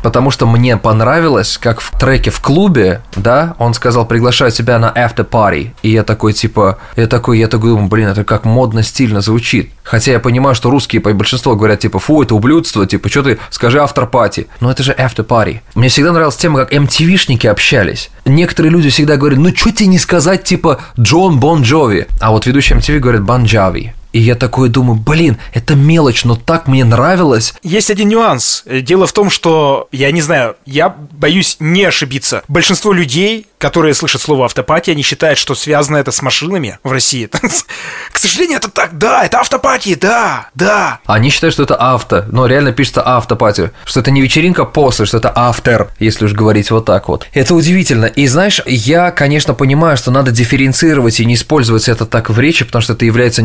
потому 0.04 0.32
что 0.32 0.46
мне 0.46 0.78
понравилось, 0.78 1.58
как 1.58 1.82
в 1.82 1.98
треке 1.98 2.32
в 2.32 2.40
клубе, 2.40 3.02
да, 3.16 3.56
он 3.60 3.74
сказал, 3.74 4.06
приглашаю 4.06 4.52
тебя 4.52 4.80
на 4.80 4.88
after 4.88 5.28
party, 5.28 5.72
и 5.82 5.90
я 5.90 6.04
такой, 6.04 6.34
типа, 6.34 6.78
я 6.96 7.08
такой, 7.08 7.40
я 7.40 7.48
такой 7.48 7.70
думаю, 7.70 7.88
блин, 7.88 8.08
это 8.08 8.24
как 8.24 8.46
модно, 8.46 8.84
стильно 8.84 9.22
звучит, 9.22 9.72
хотя 9.84 10.12
я 10.12 10.20
понимаю, 10.20 10.56
что 10.56 10.70
русские 10.70 11.02
по 11.02 11.14
большинству 11.14 11.56
говорят, 11.56 11.80
типа, 11.80 12.00
фу, 12.00 12.22
это 12.22 12.36
ублюдство, 12.36 12.86
типа, 12.86 13.10
что 13.10 13.24
ты, 13.24 13.40
скажи 13.50 13.78
after 13.78 14.10
party, 14.10 14.48
но 14.60 14.72
это 14.72 14.84
же 14.84 14.94
after 14.94 15.26
party. 15.26 15.62
Мне 15.76 15.90
всегда 15.90 16.12
нравилась 16.12 16.38
тема, 16.38 16.60
как 16.60 16.74
MTV-шники 16.74 17.48
общались. 17.48 18.10
Некоторые 18.26 18.72
люди 18.72 18.90
всегда 18.90 19.18
говорят, 19.18 19.40
ну, 19.40 19.56
что 19.56 19.72
тебе 19.72 19.88
не 19.88 20.00
сказать, 20.00 20.44
типа, 20.44 20.80
Джон 21.00 21.40
Бон 21.40 21.64
Джови, 21.64 22.08
а 22.20 22.32
вот 22.32 22.46
ведущий 22.46 22.76
MTV 22.76 23.00
говорит 23.00 23.22
Бон 23.22 23.46
Джави. 23.46 23.94
И 24.12 24.20
я 24.20 24.36
такой 24.36 24.70
думаю, 24.70 25.00
блин, 25.00 25.38
это 25.54 25.76
мелочь, 25.76 26.24
но 26.26 26.36
так 26.36 26.68
мне 26.68 26.84
нравилось. 26.84 27.54
Есть 27.62 27.92
один 27.92 28.10
нюанс. 28.10 28.64
Дело 28.66 29.06
в 29.06 29.14
том, 29.14 29.30
что, 29.30 29.88
я 29.92 30.12
не 30.12 30.22
знаю, 30.22 30.56
я 30.66 30.90
боюсь 30.90 31.58
не 31.60 31.84
ошибиться. 31.84 32.44
Большинство 32.48 32.92
людей, 32.92 33.46
которые 33.60 33.94
слышат 33.94 34.22
слово 34.22 34.46
автопатия, 34.46 34.94
они 34.94 35.04
считают, 35.04 35.38
что 35.38 35.54
связано 35.54 35.98
это 35.98 36.12
с 36.12 36.22
машинами 36.22 36.80
в 36.84 36.92
России. 36.92 37.30
К 38.12 38.18
сожалению, 38.18 38.58
это 38.58 38.72
так, 38.72 38.98
да, 38.98 39.26
это 39.26 39.40
автопатия, 39.40 39.96
да, 39.96 40.50
да. 40.56 41.00
Они 41.06 41.30
считают, 41.30 41.54
что 41.54 41.64
это 41.64 41.76
авто, 41.76 42.26
но 42.32 42.48
реально 42.48 42.72
пишется 42.72 43.06
автопатия, 43.06 43.72
что 43.86 44.00
это 44.00 44.12
не 44.12 44.22
вечеринка 44.22 44.66
после, 44.66 45.06
что 45.06 45.18
это 45.18 45.32
автор, 45.36 45.90
если 46.00 46.26
уж 46.26 46.34
говорить 46.34 46.72
вот 46.72 46.86
так 46.86 47.08
вот. 47.10 47.28
Это 47.34 47.54
удивительно. 47.54 48.06
И 48.06 48.28
знаешь, 48.28 48.62
я, 48.66 49.12
конечно, 49.12 49.54
понимаю, 49.54 49.98
что 49.98 50.10
надо 50.10 50.32
дифференцировать 50.32 51.20
и 51.20 51.26
не 51.26 51.36
использовать 51.36 51.88
это 51.90 52.06
так 52.06 52.30
в 52.30 52.40
речи, 52.40 52.66
потому 52.66 52.82
что 52.82 52.94
это 52.94 53.06
является 53.06 53.42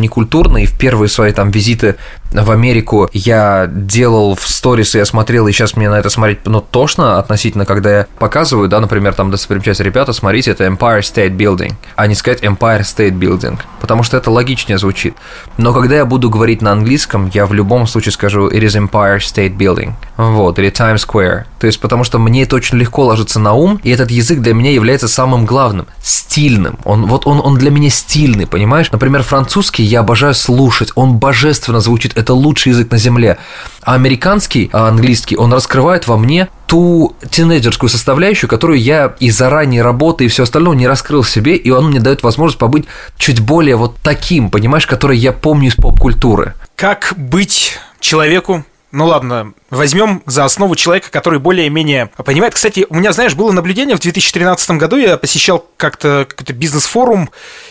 некультурно, 0.55 0.59
и 0.59 0.67
в 0.67 0.79
первые 0.79 1.09
свои 1.09 1.33
там 1.33 1.51
визиты 1.51 1.97
в 2.33 2.51
Америку 2.51 3.09
я 3.13 3.69
делал 3.71 4.35
в 4.35 4.49
сторис, 4.49 4.95
я 4.95 5.05
смотрел, 5.05 5.47
и 5.47 5.53
сейчас 5.53 5.77
мне 5.77 5.89
на 5.89 5.99
это 5.99 6.11
смотреть, 6.11 6.39
ну, 6.47 6.61
тошно 6.61 7.19
относительно, 7.19 7.65
когда 7.65 7.99
я 7.99 8.07
показываю, 8.19 8.69
да, 8.69 8.81
например, 8.81 9.15
там 9.15 9.31
достопримечательности, 9.31 9.83
ребята, 9.83 10.13
смотрите, 10.13 10.51
это 10.51 10.65
Empire 10.65 11.01
State 11.01 11.37
Building, 11.37 11.75
а 11.95 12.07
не 12.07 12.15
сказать 12.15 12.43
Empire 12.43 12.81
State 12.81 13.17
Building, 13.19 13.59
потому 13.81 14.03
что 14.03 14.17
это 14.17 14.31
логичнее 14.31 14.79
звучит. 14.79 15.15
Но 15.59 15.73
когда 15.73 15.95
я 15.95 16.05
буду 16.05 16.29
говорить 16.29 16.61
на 16.61 16.73
английском, 16.73 17.31
я 17.33 17.47
в 17.47 17.53
любом 17.53 17.87
случае 17.87 18.13
скажу 18.13 18.49
It 18.49 18.61
is 18.61 18.91
Empire 18.91 19.19
State 19.19 19.57
Building, 19.57 19.93
вот, 20.17 20.59
или 20.59 20.71
Times 20.71 21.07
Square, 21.07 21.45
то 21.61 21.67
есть 21.67 21.81
потому 21.81 22.03
что 22.03 22.19
мне 22.19 22.43
это 22.43 22.57
очень 22.57 22.79
легко 22.79 23.05
ложится 23.05 23.39
на 23.39 23.53
ум, 23.53 23.81
и 23.85 23.91
этот 23.91 24.11
язык 24.11 24.41
для 24.41 24.55
меня 24.55 24.73
является 24.73 25.07
самым 25.07 25.47
главным, 25.47 25.87
стильным, 26.03 26.79
он, 26.85 27.07
вот 27.07 27.27
он, 27.27 27.41
он 27.45 27.57
для 27.57 27.71
меня 27.71 27.91
стильный, 27.91 28.47
понимаешь? 28.47 28.91
Например, 28.91 29.23
французский 29.23 29.85
я 29.85 30.01
обожаю 30.01 30.35
слушать, 30.45 30.93
он 30.95 31.17
божественно 31.17 31.81
звучит, 31.81 32.17
это 32.17 32.35
лучший 32.35 32.71
язык 32.73 32.91
на 32.91 32.99
земле. 32.99 33.39
А 33.83 33.95
американский, 33.95 34.71
а 34.73 34.89
английский, 34.89 35.37
он 35.37 35.53
раскрывает 35.53 36.07
во 36.07 36.17
мне 36.17 36.49
ту 36.67 37.17
тинейджерскую 37.31 37.89
составляющую, 37.89 38.49
которую 38.49 38.79
я 38.79 39.15
и 39.21 39.31
заранее 39.31 39.83
работы 39.83 40.25
и 40.25 40.29
все 40.29 40.43
остальное 40.43 40.77
не 40.77 40.87
раскрыл 40.87 41.25
себе, 41.25 41.57
и 41.57 41.71
он 41.71 41.89
мне 41.89 42.01
дает 42.01 42.23
возможность 42.23 42.59
побыть 42.59 42.85
чуть 43.17 43.41
более 43.41 43.77
вот 43.77 43.97
таким, 44.03 44.51
понимаешь, 44.51 44.87
который 44.87 45.17
я 45.17 45.33
помню 45.33 45.69
из 45.69 45.75
поп-культуры. 45.75 46.55
Как 46.77 47.15
быть 47.17 47.79
человеку, 48.01 48.65
ну 48.95 49.07
ладно, 49.07 49.55
возьмем 49.71 50.23
за 50.25 50.45
основу 50.45 50.77
человека, 50.77 51.11
который 51.11 51.41
более-менее 51.41 52.11
понимает. 52.25 52.55
Кстати, 52.55 52.87
у 52.89 52.95
меня, 52.95 53.13
знаешь, 53.13 53.35
было 53.35 53.51
наблюдение 53.51 53.97
в 53.97 54.01
2013 54.01 54.71
году, 54.73 54.97
я 54.97 55.17
посещал 55.17 55.67
как-то 55.77 56.27
какой-то 56.29 56.53
бизнес-форум, 56.53 57.29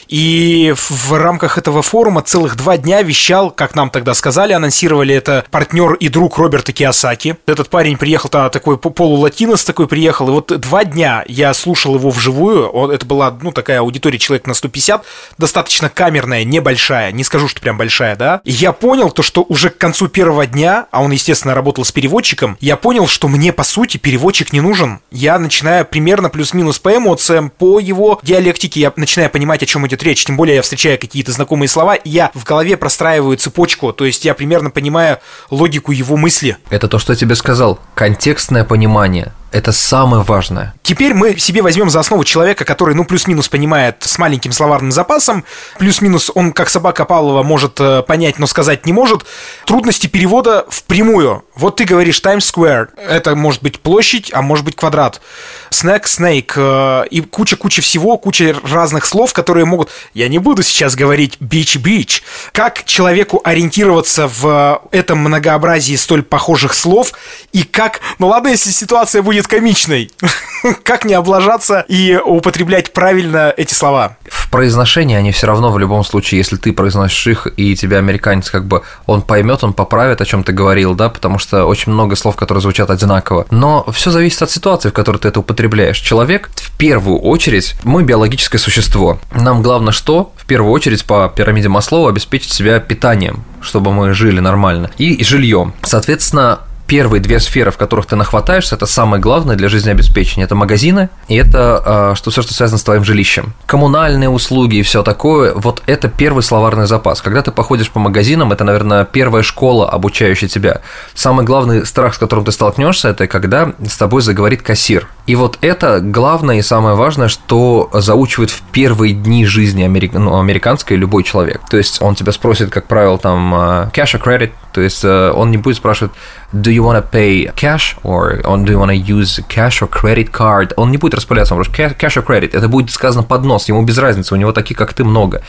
и 0.10 0.74
в 0.75 1.13
рамках 1.13 1.58
этого 1.58 1.82
форума 1.82 2.22
целых 2.22 2.58
два 2.58 2.77
дня 2.77 3.01
вещал, 3.01 3.51
как 3.51 3.74
нам 3.74 3.89
тогда 3.89 4.13
сказали, 4.13 4.51
анонсировали 4.51 5.15
это 5.15 5.46
партнер 5.50 5.94
и 5.94 6.09
друг 6.09 6.38
Роберта 6.38 6.74
Киосаки. 6.74 7.38
Этот 7.46 7.70
парень 7.70 7.98
приехал, 7.98 8.27
то 8.27 8.50
такой 8.50 8.77
полулатинос 8.77 9.64
такой 9.64 9.88
приехал, 9.88 10.27
и 10.27 10.31
вот 10.31 10.59
два 10.59 10.83
дня 10.83 11.24
я 11.27 11.53
слушал 11.53 11.96
его 11.96 12.09
вживую, 12.09 12.68
он, 12.68 12.92
это 12.92 13.05
была, 13.05 13.36
ну, 13.42 13.53
такая 13.53 13.79
аудитория 13.79 14.20
человек 14.20 14.46
на 14.46 14.53
150, 14.53 15.05
достаточно 15.38 15.90
камерная, 15.90 16.44
небольшая, 16.44 17.14
не 17.14 17.24
скажу, 17.24 17.48
что 17.48 17.62
прям 17.62 17.77
большая, 17.77 18.18
да, 18.18 18.42
и 18.44 18.51
я 18.51 18.74
понял 18.74 19.09
то, 19.09 19.24
что 19.24 19.46
уже 19.48 19.70
к 19.70 19.77
концу 19.77 20.09
первого 20.09 20.46
дня, 20.46 20.88
а 20.92 21.01
он, 21.01 21.13
естественно, 21.14 21.56
работал 21.56 21.86
с 21.86 21.92
переводчиком, 21.92 22.58
я 22.60 22.78
понял, 22.78 23.08
что 23.08 23.28
мне, 23.28 23.54
по 23.54 23.64
сути, 23.64 23.98
переводчик 23.98 24.54
не 24.54 24.62
нужен. 24.62 25.00
Я 25.12 25.40
начинаю 25.40 25.86
примерно 25.86 26.30
плюс-минус 26.30 26.80
по 26.80 26.96
эмоциям, 26.96 27.50
по 27.50 27.80
его 27.80 28.20
диалектике, 28.24 28.80
я 28.80 28.94
начинаю 28.96 29.30
понимать, 29.30 29.64
о 29.64 29.66
чем 29.66 29.86
идет 29.88 30.04
речь, 30.04 30.26
тем 30.26 30.38
более 30.38 30.58
я 30.58 30.62
встречаю 30.62 31.00
какие-то 31.00 31.32
знакомые 31.32 31.70
слова, 31.70 31.96
и 31.96 32.10
я 32.10 32.32
в 32.34 32.44
голове 32.44 32.78
простраиваю 32.78 33.38
цепочку, 33.38 33.94
то 33.94 34.06
есть 34.06 34.26
я 34.26 34.34
примерно 34.34 34.70
понимаю 34.70 35.20
логику 35.50 35.92
его 35.92 36.18
мысли. 36.18 36.58
Это 36.70 36.88
то, 36.88 37.00
что 37.00 37.14
я 37.14 37.18
тебе 37.18 37.36
сказал, 37.36 37.80
контекстное 37.96 38.64
понимание. 38.64 39.34
Это 39.53 39.72
самое 39.72 40.24
важное. 40.24 40.74
Теперь 40.81 41.13
мы 41.13 41.37
себе 41.37 41.61
возьмем 41.61 41.87
за 41.92 42.00
основу 42.00 42.24
человека, 42.24 42.66
который, 42.66 42.96
ну, 42.96 43.05
плюс-минус 43.05 43.50
понимает 43.50 43.98
с 44.00 44.18
маленьким 44.18 44.51
словарным 44.51 44.92
запасом, 44.92 45.46
плюс-минус 45.77 46.31
он, 46.33 46.53
как 46.53 46.70
собака 46.70 47.05
Павлова, 47.05 47.44
может 47.44 47.79
э, 47.79 48.01
понять, 48.01 48.39
но 48.39 48.48
сказать 48.48 48.87
не 48.87 48.94
может. 48.94 49.25
Трудности 49.68 50.07
перевода 50.07 50.66
впрямую. 50.70 51.46
Вот 51.53 51.75
ты 51.75 51.85
говоришь 51.85 52.20
Times 52.20 52.51
Square, 52.51 52.87
это 52.98 53.35
может 53.35 53.61
быть 53.61 53.79
площадь, 53.79 54.31
а 54.33 54.42
может 54.42 54.66
быть 54.66 54.75
квадрат. 54.75 55.22
Snack, 55.70 56.05
Snake 56.05 56.53
э, 56.55 57.07
и 57.09 57.22
куча-куча 57.22 57.83
всего, 57.83 58.18
куча 58.18 58.55
разных 58.63 59.05
слов, 59.05 59.33
которые 59.33 59.66
могут... 59.66 59.92
Я 60.16 60.29
не 60.29 60.39
буду 60.39 60.63
сейчас 60.63 60.96
говорить 60.96 61.37
beach. 61.39 62.24
Как 62.53 62.85
человеку 62.85 63.39
ориентироваться 63.44 64.27
в 64.27 64.81
этом 64.92 65.20
многообразии 65.20 65.96
столь 65.96 66.24
похожих 66.24 66.74
слов 66.74 67.13
и 67.51 67.63
как... 67.63 68.01
Ну 68.18 68.29
ладно, 68.29 68.48
если 68.48 68.72
ситуация 68.72 69.22
будет 69.22 69.43
будет 69.44 69.48
комичной. 69.48 70.12
как 70.84 71.06
не 71.06 71.14
облажаться 71.14 71.86
и 71.88 72.18
употреблять 72.24 72.94
правильно 72.94 73.53
эти 73.56 73.74
слова? 73.74 74.18
В 74.29 74.50
произношении 74.50 75.16
они 75.16 75.32
все 75.32 75.48
равно 75.48 75.72
в 75.72 75.79
любом 75.79 76.03
случае, 76.03 76.38
если 76.38 76.58
ты 76.58 76.74
произносишь 76.74 77.27
их, 77.27 77.48
и 77.58 77.75
тебя 77.75 77.98
американец 77.98 78.50
как 78.50 78.66
бы, 78.66 78.84
он 79.06 79.22
поймет, 79.22 79.64
он 79.64 79.74
поправит, 79.74 80.22
о 80.22 80.25
чем 80.25 80.44
ты 80.44 80.53
говорил, 80.53 80.94
да, 80.96 81.10
потому 81.10 81.40
что 81.40 81.66
очень 81.66 81.92
много 81.92 82.16
слов, 82.16 82.36
которые 82.36 82.62
звучат 82.62 82.90
одинаково. 82.90 83.46
Но 83.51 83.86
все 83.92 84.12
зависит 84.12 84.42
от 84.42 84.51
ситуации, 84.51 84.90
в 84.90 84.94
которой 84.94 85.18
ты 85.18 85.27
это 85.27 85.40
употребляешь. 85.40 86.00
Человек, 86.00 86.50
в 86.56 86.77
первую 86.77 87.20
очередь, 87.20 87.75
мы 87.84 88.03
биологическое 88.03 88.60
существо. 88.60 89.20
Нам 89.34 89.62
главное 89.62 89.92
что? 89.92 90.34
В 90.38 90.46
первую 90.46 90.72
очередь 90.72 91.03
по 91.06 91.32
пирамиде 91.36 91.70
Маслоу 91.70 92.08
обеспечить 92.08 92.53
себя 92.53 92.79
питанием, 92.79 93.44
чтобы 93.62 93.92
мы 93.92 94.14
жили 94.14 94.40
нормально, 94.40 94.92
и 94.98 95.24
жильем. 95.24 95.74
Соответственно, 95.84 96.60
первые 96.87 97.22
две 97.22 97.39
сферы, 97.39 97.72
в 97.72 97.77
которых 97.77 98.05
ты 98.05 98.15
нахватаешься, 98.15 98.75
это 98.75 98.85
самое 98.85 99.22
главное 99.22 99.55
для 99.55 99.69
жизнеобеспечения. 99.69 100.46
Это 100.46 100.55
магазины 100.55 101.09
и 101.27 101.35
это 101.35 101.81
а, 101.85 102.15
что 102.15 102.31
все, 102.31 102.41
что 102.41 102.53
связано 102.53 102.77
с 102.77 102.83
твоим 102.83 103.03
жилищем. 103.03 103.53
Коммунальные 103.65 104.29
услуги 104.29 104.77
и 104.77 104.81
все 104.83 105.03
такое, 105.03 105.53
вот 105.53 105.81
это 105.85 106.07
первый 106.07 106.43
словарный 106.43 106.87
запас. 106.87 107.22
Когда 107.22 107.41
ты 107.41 107.51
походишь 107.51 107.89
по 107.89 108.00
магазинам, 108.00 108.51
это, 108.51 108.63
наверное, 108.63 109.05
первая 109.05 109.43
школа, 109.43 109.89
обучающая 109.89 110.48
тебя. 110.48 110.81
Самый 111.13 111.46
главный 111.46 111.85
страх, 111.85 112.15
с 112.15 112.17
которым 112.17 112.46
ты 112.46 112.51
столкнешься, 112.51 113.09
это 113.09 113.27
когда 113.27 113.74
с 113.87 113.98
тобой 113.98 114.22
заговорит 114.22 114.61
кассир. 114.61 115.07
И 115.25 115.35
вот 115.35 115.57
это 115.61 116.00
главное 116.01 116.57
и 116.57 116.61
самое 116.61 116.96
важное, 116.96 117.29
что 117.29 117.89
заучивает 117.93 118.50
в 118.50 118.61
первые 118.72 119.13
дни 119.13 119.46
жизни 119.46 119.83
америк... 119.83 120.13
ну, 120.13 120.39
американской 120.39 120.98
любой 120.98 121.24
человек. 121.24 121.61
То 121.69 121.77
есть 121.77 122.01
он 122.01 122.15
тебя 122.15 122.31
спросит, 122.31 122.69
как 122.69 122.87
правило, 122.87 123.17
там 123.17 123.53
а, 123.55 123.89
cash 123.93 124.15
or 124.15 124.24
credit, 124.24 124.51
то 124.74 124.81
есть 124.81 125.03
э, 125.03 125.31
он 125.31 125.51
не 125.51 125.57
будет 125.57 125.77
спрашивать 125.77 126.12
do 126.53 126.72
you 126.72 126.83
want 126.83 127.01
to 127.01 127.05
pay 127.09 127.53
cash 127.55 127.96
or 128.03 128.42
do 128.42 128.72
you 128.72 128.77
want 128.77 128.90
to 128.90 128.96
use 128.96 129.40
cash 129.48 129.81
or 129.81 129.90
credit 129.90 130.31
card. 130.31 130.74
Он 130.77 130.92
не 130.92 130.98
будет 130.98 131.16
распыляться, 131.16 131.55
он 131.55 131.64
скажет 131.64 132.01
cash 132.01 132.18
or 132.18 132.25
credit. 132.25 132.50
Это 132.53 132.68
будет 132.68 132.92
сказано 132.92 133.24
под 133.24 133.44
нос, 133.44 133.70
ему 133.70 133.83
без 133.83 133.98
разницы, 133.98 134.33
у 134.33 134.38
него 134.38 134.51
таких, 134.51 134.77
как 134.77 134.94
ты, 134.94 135.03
много. 135.03 135.42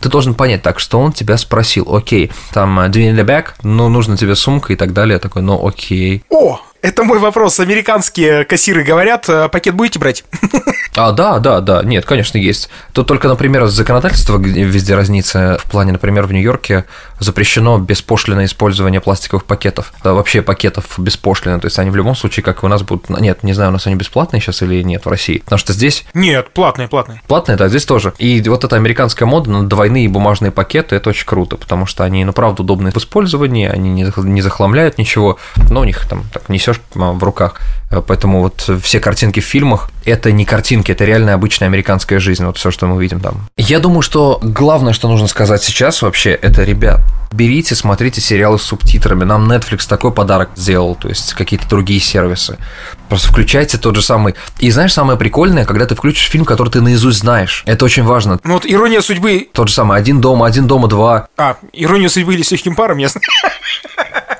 Ты 0.00 0.08
должен 0.08 0.34
понять 0.34 0.62
так, 0.62 0.78
что 0.78 1.00
он 1.00 1.12
тебя 1.12 1.36
спросил, 1.36 1.94
окей, 1.94 2.30
там, 2.52 2.78
do 2.78 2.92
you 2.92 3.12
need 3.12 3.20
a 3.20 3.24
bag? 3.24 3.46
Ну, 3.62 3.88
нужно 3.88 4.16
тебе 4.16 4.34
сумка 4.34 4.72
и 4.72 4.76
так 4.76 4.92
далее. 4.92 5.18
такой, 5.18 5.42
ну, 5.42 5.66
окей. 5.66 6.24
О, 6.30 6.60
Это 6.82 7.04
мой 7.04 7.20
вопрос. 7.20 7.60
Американские 7.60 8.44
кассиры 8.44 8.82
говорят, 8.82 9.28
э, 9.28 9.48
пакет 9.48 9.76
будете 9.76 10.00
брать? 10.00 10.24
А, 10.94 11.12
да, 11.12 11.38
да, 11.38 11.60
да, 11.60 11.82
нет, 11.82 12.04
конечно, 12.04 12.36
есть. 12.36 12.68
Тут 12.92 13.06
только, 13.06 13.26
например, 13.26 13.64
законодательство 13.66 14.36
везде 14.36 14.94
разнится. 14.94 15.58
В 15.64 15.70
плане, 15.70 15.92
например, 15.92 16.26
в 16.26 16.32
Нью-Йорке 16.32 16.84
запрещено 17.18 17.78
беспошлинное 17.78 18.44
использование 18.44 19.00
пластиковых 19.00 19.44
пакетов. 19.44 19.94
Да, 20.04 20.12
вообще 20.12 20.42
пакетов 20.42 20.98
беспошлино. 20.98 21.60
То 21.60 21.68
есть 21.68 21.78
они 21.78 21.88
в 21.88 21.96
любом 21.96 22.14
случае, 22.14 22.42
как 22.44 22.62
у 22.62 22.68
нас 22.68 22.82
будут... 22.82 23.08
Нет, 23.08 23.42
не 23.42 23.54
знаю, 23.54 23.70
у 23.70 23.72
нас 23.72 23.86
они 23.86 23.96
бесплатные 23.96 24.42
сейчас 24.42 24.60
или 24.60 24.82
нет 24.82 25.06
в 25.06 25.08
России. 25.08 25.38
Потому 25.38 25.58
что 25.58 25.72
здесь... 25.72 26.04
Нет, 26.12 26.50
платные, 26.50 26.88
платные. 26.88 27.22
Платные, 27.26 27.56
да, 27.56 27.68
здесь 27.68 27.86
тоже. 27.86 28.12
И 28.18 28.42
вот 28.46 28.64
эта 28.64 28.76
американская 28.76 29.26
мода 29.26 29.50
на 29.50 29.66
двойные 29.66 30.10
бумажные 30.10 30.50
пакеты, 30.50 30.96
это 30.96 31.08
очень 31.08 31.26
круто, 31.26 31.56
потому 31.56 31.86
что 31.86 32.04
они, 32.04 32.22
ну, 32.24 32.34
правда, 32.34 32.62
удобны 32.62 32.90
в 32.90 32.96
использовании, 32.98 33.66
они 33.66 34.12
не 34.16 34.42
захламляют 34.42 34.98
ничего, 34.98 35.38
но 35.70 35.80
у 35.80 35.84
них 35.84 36.06
там 36.06 36.24
так 36.34 36.50
несешь 36.50 36.71
а, 36.94 37.12
в 37.12 37.22
руках. 37.22 37.60
Поэтому 38.06 38.40
вот 38.40 38.70
все 38.82 39.00
картинки 39.00 39.40
в 39.40 39.44
фильмах– 39.44 39.90
это 40.04 40.32
не 40.32 40.44
картинки, 40.44 40.92
это 40.92 41.04
реальная 41.04 41.34
обычная 41.34 41.68
американская 41.68 42.20
жизнь, 42.20 42.44
вот 42.44 42.56
все, 42.56 42.70
что 42.70 42.86
мы 42.86 43.00
видим 43.00 43.20
там. 43.20 43.48
Я 43.56 43.80
думаю, 43.80 44.02
что 44.02 44.38
главное, 44.42 44.94
что 44.94 45.08
нужно 45.08 45.28
сказать 45.28 45.62
сейчас 45.62 46.00
вообще, 46.00 46.30
это, 46.30 46.64
ребят, 46.64 47.00
берите, 47.32 47.74
смотрите 47.74 48.20
сериалы 48.20 48.58
с 48.58 48.62
субтитрами. 48.62 49.24
Нам 49.24 49.50
Netflix 49.50 49.86
такой 49.88 50.12
подарок 50.12 50.50
сделал, 50.56 50.94
то 50.94 51.08
есть 51.08 51.34
какие-то 51.34 51.68
другие 51.68 52.00
сервисы. 52.00 52.56
Просто 53.08 53.28
включайте 53.28 53.78
тот 53.78 53.94
же 53.94 54.02
самый. 54.02 54.34
И 54.58 54.70
знаешь, 54.70 54.92
самое 54.92 55.18
прикольное, 55.18 55.64
когда 55.64 55.84
ты 55.86 55.94
включишь 55.94 56.30
фильм, 56.30 56.44
который 56.44 56.70
ты 56.70 56.80
наизусть 56.80 57.18
знаешь. 57.18 57.62
Это 57.66 57.84
очень 57.84 58.04
важно. 58.04 58.38
Ну 58.42 58.54
вот 58.54 58.66
«Ирония 58.66 59.02
судьбы». 59.02 59.48
Тот 59.52 59.68
же 59.68 59.74
самый 59.74 59.98
«Один 59.98 60.20
дома», 60.20 60.46
«Один 60.46 60.66
дома 60.66 60.88
два». 60.88 61.28
А, 61.36 61.56
«Ирония 61.72 62.08
судьбы» 62.08 62.34
или 62.34 62.42
«С 62.42 62.50
легким 62.52 62.74
паром», 62.74 62.98
ясно. 62.98 63.20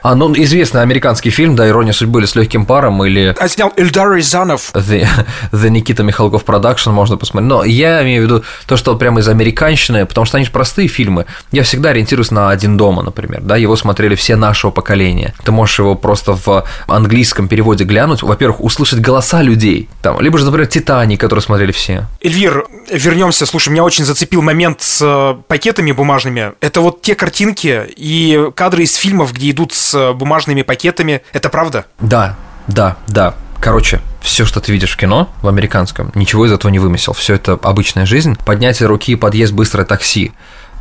А, 0.03 0.17
ну, 0.17 0.33
известный 0.35 0.83
американский 0.83 1.31
фильм, 1.31 1.55
да, 1.55 1.69
«Ирония 1.69 1.93
судьбы» 1.93 2.21
или 2.21 2.27
«С 2.27 2.35
легким 2.35 2.67
паром», 2.67 3.05
или... 3.05 3.35
А 3.39 3.49
снял 3.49 3.73
Эльдар 3.77 4.13
Рязанов. 4.13 4.73
The, 4.75 5.07
The 5.53 5.69
Никита 5.69 6.03
Михалков 6.03 6.45
Production, 6.45 6.91
можно 6.91 7.17
посмотреть. 7.17 7.49
Но 7.49 7.65
я 7.65 8.03
имею 8.03 8.23
в 8.23 8.25
виду 8.25 8.45
то, 8.67 8.77
что 8.77 8.97
прямо 8.97 9.21
из 9.21 9.29
американщины, 9.29 10.05
потому 10.05 10.25
что 10.25 10.39
они 10.39 10.47
же 10.47 10.51
простые 10.53 10.89
фильмы. 10.89 11.27
Я 11.53 11.63
всегда 11.63 11.91
ориентируюсь 11.91 12.33
на 12.33 12.51
«Один 12.51 12.77
дома», 12.77 13.03
например, 13.03 13.43
да, 13.43 13.57
его 13.57 13.77
смотрели 13.77 14.17
все 14.17 14.35
нашего 14.35 14.73
поколения. 14.73 15.35
Ты 15.45 15.53
можешь 15.53 15.79
его 15.79 15.95
просто 15.95 16.35
в 16.35 16.65
английском 16.89 17.47
переводе 17.47 17.85
глянуть, 17.85 18.23
во-первых, 18.23 18.61
услышать 18.61 19.01
голоса 19.01 19.41
людей, 19.41 19.89
там, 20.03 20.21
либо 20.21 20.37
же, 20.39 20.45
например, 20.45 20.67
«Титаник», 20.67 21.21
который 21.21 21.41
смотрели 21.41 21.71
все. 21.71 22.07
Эльвир, 22.21 22.67
вернемся, 22.91 23.47
слушай, 23.47 23.69
меня 23.69 23.85
очень 23.85 24.05
зацепил 24.05 24.43
момент 24.43 24.83
с 24.83 25.01
э, 25.01 25.43
пакетами 25.47 25.93
бумажными. 25.93 26.53
Это 26.61 26.81
вот 26.81 27.03
те 27.03 27.15
картинки 27.15 27.85
и 27.97 28.51
кадры 28.57 28.83
из 28.83 28.97
фильмов, 28.97 29.33
где 29.33 29.51
идут 29.51 29.73
с 29.73 29.92
бумажными 29.95 30.63
пакетами. 30.63 31.23
Это 31.33 31.49
правда? 31.49 31.87
Да, 32.01 32.37
да, 32.67 32.97
да. 33.09 33.35
Короче, 33.61 34.01
все, 34.21 34.45
что 34.45 34.61
ты 34.61 34.73
видишь 34.73 34.93
в 34.93 34.97
кино, 34.97 35.31
в 35.41 35.49
американском, 35.49 36.11
ничего 36.15 36.47
из 36.47 36.53
этого 36.53 36.71
не 36.71 36.81
вымысел. 36.81 37.13
Все 37.13 37.35
это 37.35 37.53
обычная 37.63 38.07
жизнь. 38.07 38.37
Поднятие 38.45 38.89
руки, 38.89 39.15
подъезд, 39.15 39.53
быстрое 39.53 39.87
такси 39.87 40.33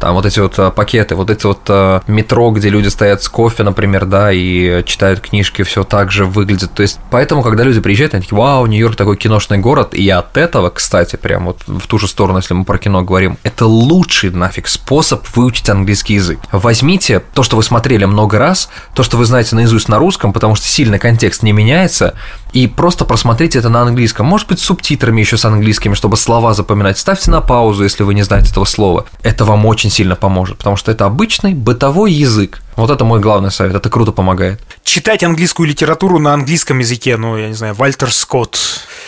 там 0.01 0.15
вот 0.15 0.25
эти 0.25 0.39
вот 0.39 0.57
э, 0.57 0.71
пакеты, 0.71 1.15
вот 1.15 1.29
эти 1.29 1.45
вот 1.45 1.61
э, 1.69 2.01
метро, 2.07 2.49
где 2.49 2.69
люди 2.69 2.87
стоят 2.87 3.21
с 3.21 3.29
кофе, 3.29 3.61
например, 3.61 4.05
да, 4.05 4.31
и 4.31 4.83
читают 4.83 5.19
книжки, 5.19 5.61
все 5.61 5.83
так 5.83 6.11
же 6.11 6.25
выглядит. 6.25 6.73
То 6.73 6.81
есть, 6.81 6.99
поэтому, 7.11 7.43
когда 7.43 7.63
люди 7.63 7.79
приезжают, 7.79 8.15
они 8.15 8.23
такие, 8.23 8.37
вау, 8.37 8.65
Нью-Йорк 8.65 8.95
такой 8.95 9.15
киношный 9.15 9.59
город, 9.59 9.93
и 9.93 10.09
от 10.09 10.35
этого, 10.37 10.71
кстати, 10.71 11.17
прям 11.17 11.45
вот 11.45 11.61
в 11.67 11.85
ту 11.85 11.99
же 11.99 12.07
сторону, 12.07 12.39
если 12.39 12.55
мы 12.55 12.65
про 12.65 12.79
кино 12.79 13.03
говорим, 13.03 13.37
это 13.43 13.67
лучший 13.67 14.31
нафиг 14.31 14.67
способ 14.67 15.23
выучить 15.35 15.69
английский 15.69 16.15
язык. 16.15 16.39
Возьмите 16.51 17.21
то, 17.35 17.43
что 17.43 17.55
вы 17.55 17.61
смотрели 17.61 18.05
много 18.05 18.39
раз, 18.39 18.69
то, 18.95 19.03
что 19.03 19.17
вы 19.17 19.25
знаете 19.25 19.55
наизусть 19.55 19.87
на 19.87 19.99
русском, 19.99 20.33
потому 20.33 20.55
что 20.55 20.65
сильно 20.65 20.97
контекст 20.97 21.43
не 21.43 21.51
меняется, 21.51 22.15
и 22.53 22.67
просто 22.67 23.05
просмотрите 23.05 23.59
это 23.59 23.69
на 23.69 23.81
английском. 23.81 24.25
Может 24.25 24.47
быть, 24.49 24.59
с 24.59 24.63
субтитрами 24.63 25.21
еще 25.21 25.37
с 25.37 25.45
английскими, 25.45 25.93
чтобы 25.93 26.17
слова 26.17 26.53
запоминать. 26.53 26.97
Ставьте 26.97 27.31
на 27.31 27.41
паузу, 27.41 27.83
если 27.83 28.03
вы 28.03 28.13
не 28.13 28.23
знаете 28.23 28.51
этого 28.51 28.65
слова. 28.65 29.05
Это 29.23 29.45
вам 29.45 29.65
очень 29.65 29.89
сильно 29.89 30.15
поможет, 30.15 30.57
потому 30.57 30.75
что 30.75 30.91
это 30.91 31.05
обычный 31.05 31.53
бытовой 31.53 32.11
язык. 32.11 32.61
Вот 32.75 32.89
это 32.89 33.03
мой 33.03 33.19
главный 33.19 33.51
совет, 33.51 33.75
это 33.75 33.89
круто 33.89 34.11
помогает. 34.11 34.59
Читать 34.83 35.23
английскую 35.23 35.67
литературу 35.67 36.19
на 36.19 36.33
английском 36.33 36.79
языке, 36.79 37.17
ну, 37.17 37.37
я 37.37 37.49
не 37.49 37.53
знаю, 37.53 37.73
Вальтер 37.73 38.11
Скотт, 38.11 38.57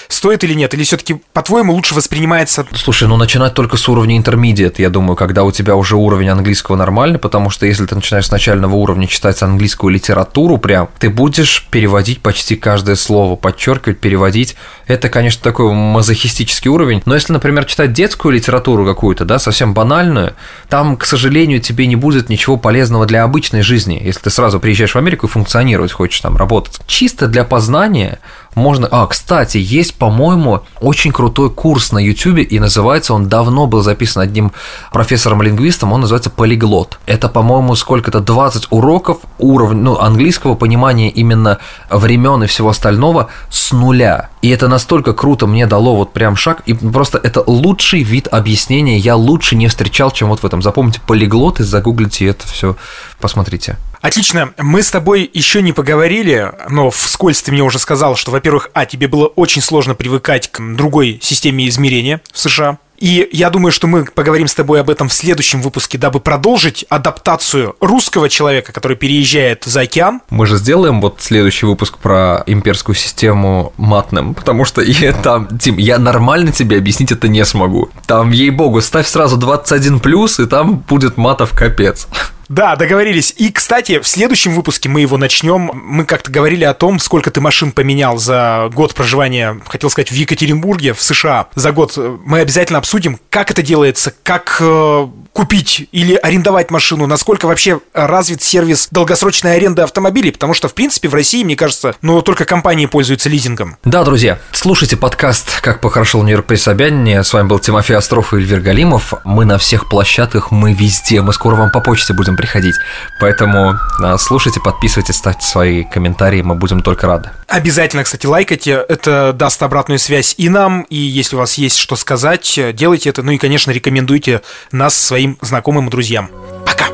стоит 0.08 0.44
или 0.44 0.54
нет? 0.54 0.74
Или 0.74 0.84
все-таки, 0.84 1.22
по-твоему, 1.34 1.74
лучше 1.74 1.96
воспринимается... 1.96 2.66
Слушай, 2.76 3.08
ну 3.08 3.18
начинать 3.18 3.54
только 3.54 3.78
с 3.78 3.90
уровня 3.90 4.18
интермедиат, 4.18 4.80
я 4.80 4.90
думаю, 4.90 5.16
когда 5.16 5.44
у 5.44 5.52
тебя 5.52 5.76
уже 5.76 5.96
уровень 5.96 6.30
английского 6.30 6.76
нормальный, 6.76 7.20
потому 7.20 7.50
что 7.50 7.66
если 7.66 7.86
ты 7.86 7.96
начинаешь 7.96 8.28
с 8.28 8.32
начального 8.32 8.76
уровня 8.76 9.08
читать 9.08 9.42
английскую 9.42 9.94
литературу 9.94 10.58
прям, 10.58 10.90
ты 11.00 11.10
будешь 11.10 11.68
переводить 11.72 12.22
почти 12.22 12.56
каждое 12.56 12.96
слово, 12.96 13.36
подчеркивать, 13.36 14.00
переводить. 14.00 14.56
Это, 14.88 15.10
конечно, 15.10 15.42
такой 15.42 15.74
мазохистический 15.74 16.70
уровень. 16.70 17.02
Но 17.06 17.16
если, 17.16 17.34
например, 17.34 17.66
читать 17.66 17.94
детскую 17.94 18.34
литературу 18.34 18.86
какую-то, 18.86 19.26
да, 19.26 19.40
совсем 19.40 19.74
банальную, 19.74 20.34
там, 20.70 20.98
к 20.98 21.06
сожалению, 21.06 21.60
тебе 21.60 21.88
не 21.88 21.96
будет 21.96 22.30
ничего 22.30 22.58
полезного 22.58 23.06
для 23.06 23.24
обычной 23.54 23.62
жизни, 23.62 24.02
если 24.04 24.22
ты 24.22 24.30
сразу 24.30 24.60
приезжаешь 24.60 24.96
в 24.96 24.98
Америку 24.98 25.28
и 25.28 25.30
функционировать 25.30 25.92
хочешь 25.92 26.20
там, 26.22 26.38
работать. 26.38 26.80
Чисто 26.88 27.28
для 27.28 27.44
познания 27.44 28.20
можно... 28.56 28.88
А, 28.92 29.08
кстати, 29.08 29.58
есть, 29.58 29.96
по-моему, 29.96 30.62
очень 30.80 31.12
крутой 31.12 31.50
курс 31.50 31.92
на 31.92 32.00
YouTube, 32.00 32.40
и 32.40 32.60
называется 32.60 33.14
он, 33.14 33.28
давно 33.28 33.68
был 33.68 33.82
записан 33.82 34.22
одним 34.22 34.52
профессором-лингвистом, 34.92 35.94
он 35.94 36.02
называется 36.02 36.30
«Полиглот». 36.30 37.00
Это, 37.06 37.30
по-моему, 37.30 37.76
сколько-то, 37.76 38.20
20 38.20 38.68
уроков 38.70 39.18
уровня, 39.38 39.82
ну, 39.82 39.98
английского 40.00 40.56
понимания 40.56 41.10
именно 41.10 41.60
времен 41.90 42.44
и 42.44 42.48
всего 42.48 42.70
остального 42.70 43.30
с 43.50 43.72
нуля. 43.72 44.30
И 44.42 44.50
это 44.50 44.68
настолько 44.68 45.14
круто 45.14 45.48
мне 45.48 45.66
дало 45.68 45.96
вот 45.96 46.14
прям 46.14 46.36
шаг, 46.36 46.62
и 46.66 46.74
просто 46.74 47.18
это 47.18 47.44
лучший 47.46 48.04
вид 48.04 48.28
объяснения, 48.32 48.98
я 48.98 49.16
лучше 49.16 49.56
не 49.56 49.68
встречал, 49.68 50.12
чем 50.12 50.30
вот 50.30 50.42
в 50.42 50.46
этом. 50.46 50.62
Запомните 50.62 51.02
полиглот 51.06 51.60
и 51.60 51.64
загуглите 51.64 52.28
это 52.28 52.48
все, 52.48 52.76
посмотрите. 53.20 53.78
Отлично. 54.04 54.54
Мы 54.58 54.84
с 54.84 54.92
тобой 54.92 55.32
еще 55.34 55.62
не 55.62 55.72
поговорили, 55.72 56.52
но 56.70 56.92
вскользь 56.92 57.42
ты 57.42 57.54
мне 57.54 57.64
уже 57.64 57.80
сказал, 57.80 58.18
что, 58.18 58.32
во-первых, 58.32 58.70
а, 58.74 58.86
тебе 58.86 59.08
было 59.08 59.28
очень 59.28 59.62
сложно 59.62 59.96
привыкать 59.96 60.52
к 60.52 60.60
другой 60.76 61.20
системе 61.22 61.70
измерения 61.70 62.20
в 62.34 62.38
США. 62.38 62.80
И 63.00 63.30
я 63.32 63.50
думаю, 63.50 63.72
что 63.72 63.88
мы 63.88 64.04
поговорим 64.06 64.48
с 64.48 64.54
тобой 64.54 64.82
об 64.82 64.90
этом 64.90 65.08
в 65.08 65.14
следующем 65.14 65.62
выпуске, 65.62 65.98
дабы 65.98 66.20
продолжить 66.20 66.86
адаптацию 66.90 67.78
русского 67.80 68.30
человека, 68.30 68.74
который 68.74 68.98
переезжает 68.98 69.64
за 69.64 69.82
океан. 69.82 70.22
Мы 70.30 70.48
же 70.48 70.58
сделаем 70.58 71.00
вот 71.00 71.18
следующий 71.20 71.66
выпуск 71.66 71.98
про 71.98 72.44
имперскую 72.46 72.96
систему 72.96 73.74
матным, 73.78 74.34
потому 74.34 74.66
что 74.66 74.82
я 74.82 75.14
там, 75.14 75.48
Тим, 75.58 75.78
я 75.78 75.98
нормально 75.98 76.52
тебе 76.52 76.78
объяснить 76.78 77.14
это 77.14 77.30
не 77.30 77.44
смогу. 77.46 77.90
Там, 78.06 78.32
ей-богу, 78.32 78.82
ставь 78.82 79.08
сразу 79.08 79.38
21 79.38 80.02
плюс, 80.02 80.40
и 80.40 80.46
там 80.46 80.76
будет 80.78 81.16
матов 81.16 81.52
капец. 81.52 82.08
Да, 82.54 82.76
договорились. 82.76 83.34
И, 83.36 83.52
кстати, 83.52 84.00
в 84.00 84.08
следующем 84.08 84.54
выпуске 84.54 84.88
мы 84.88 85.02
его 85.02 85.18
начнем. 85.18 85.72
Мы 85.74 86.06
как-то 86.06 86.32
говорили 86.32 86.64
о 86.64 86.76
том, 86.76 87.00
сколько 87.00 87.32
ты 87.32 87.42
машин 87.42 87.72
поменял 87.72 88.20
за 88.20 88.70
год 88.72 88.94
проживания, 88.94 89.60
хотел 89.66 89.90
сказать, 89.90 90.12
в 90.12 90.14
Екатеринбурге, 90.14 90.94
в 90.94 91.02
США. 91.02 91.48
За 91.56 91.72
год 91.72 91.98
мы 91.98 92.42
обязательно 92.42 92.78
обсудим, 92.78 93.20
как 93.32 93.50
это 93.50 93.64
делается, 93.64 94.14
как 94.22 94.58
э, 94.60 95.08
купить 95.34 95.90
или 95.92 96.14
арендовать 96.16 96.70
машину, 96.70 97.08
насколько 97.08 97.48
вообще 97.48 97.82
развит 97.94 98.42
сервис 98.42 98.88
долгосрочной 98.92 99.56
аренды 99.56 99.82
автомобилей, 99.82 100.32
потому 100.32 100.54
что, 100.54 100.68
в 100.68 100.74
принципе, 100.76 101.10
в 101.10 101.14
России, 101.16 101.44
мне 101.44 101.56
кажется, 101.56 101.96
ну, 102.02 102.22
только 102.22 102.46
компании 102.46 102.86
пользуются 102.86 103.30
лизингом. 103.30 103.78
Да, 103.84 104.04
друзья, 104.04 104.40
слушайте 104.52 104.96
подкаст 104.96 105.60
«Как 105.62 105.82
похорошел 105.82 106.22
Нью-Йорк 106.22 106.46
при 106.46 106.56
Собянине». 106.56 107.24
С 107.24 107.34
вами 107.34 107.48
был 107.48 107.60
Тимофей 107.60 107.98
Остров 107.98 108.34
и 108.34 108.38
Эльвир 108.38 108.62
Галимов. 108.62 109.16
Мы 109.24 109.46
на 109.46 109.58
всех 109.58 109.90
площадках, 109.90 110.52
мы 110.52 110.74
везде, 110.74 111.22
мы 111.22 111.34
скоро 111.34 111.56
вам 111.56 111.72
по 111.72 111.80
почте 111.80 112.14
будем 112.14 112.38
приходить. 112.38 112.76
Поэтому 113.20 113.76
а, 114.02 114.18
слушайте, 114.20 114.60
подписывайтесь, 114.60 115.16
ставьте 115.16 115.46
свои 115.46 115.84
комментарии, 115.84 116.44
мы 116.44 116.54
будем 116.56 116.82
только 116.82 117.08
рады. 117.08 117.32
Обязательно, 117.48 118.04
кстати, 118.04 118.28
лайкайте, 118.28 118.86
это 118.88 119.34
даст 119.34 119.62
обратную 119.64 120.00
связь 120.00 120.36
и 120.38 120.50
нам, 120.50 120.84
и 120.84 120.98
если 120.98 121.36
у 121.36 121.40
вас 121.40 121.56
есть 121.56 121.78
что 121.78 121.96
сказать, 121.96 122.60
делайте 122.74 123.10
это, 123.10 123.24
ну 123.24 123.32
и, 123.32 123.38
конечно, 123.38 123.72
рекомендуйте 123.72 124.42
нас 124.72 124.96
своим 124.96 125.23
своим 125.24 125.38
знакомым 125.42 125.88
и 125.88 125.90
друзьям. 125.90 126.30
Пока! 126.66 126.93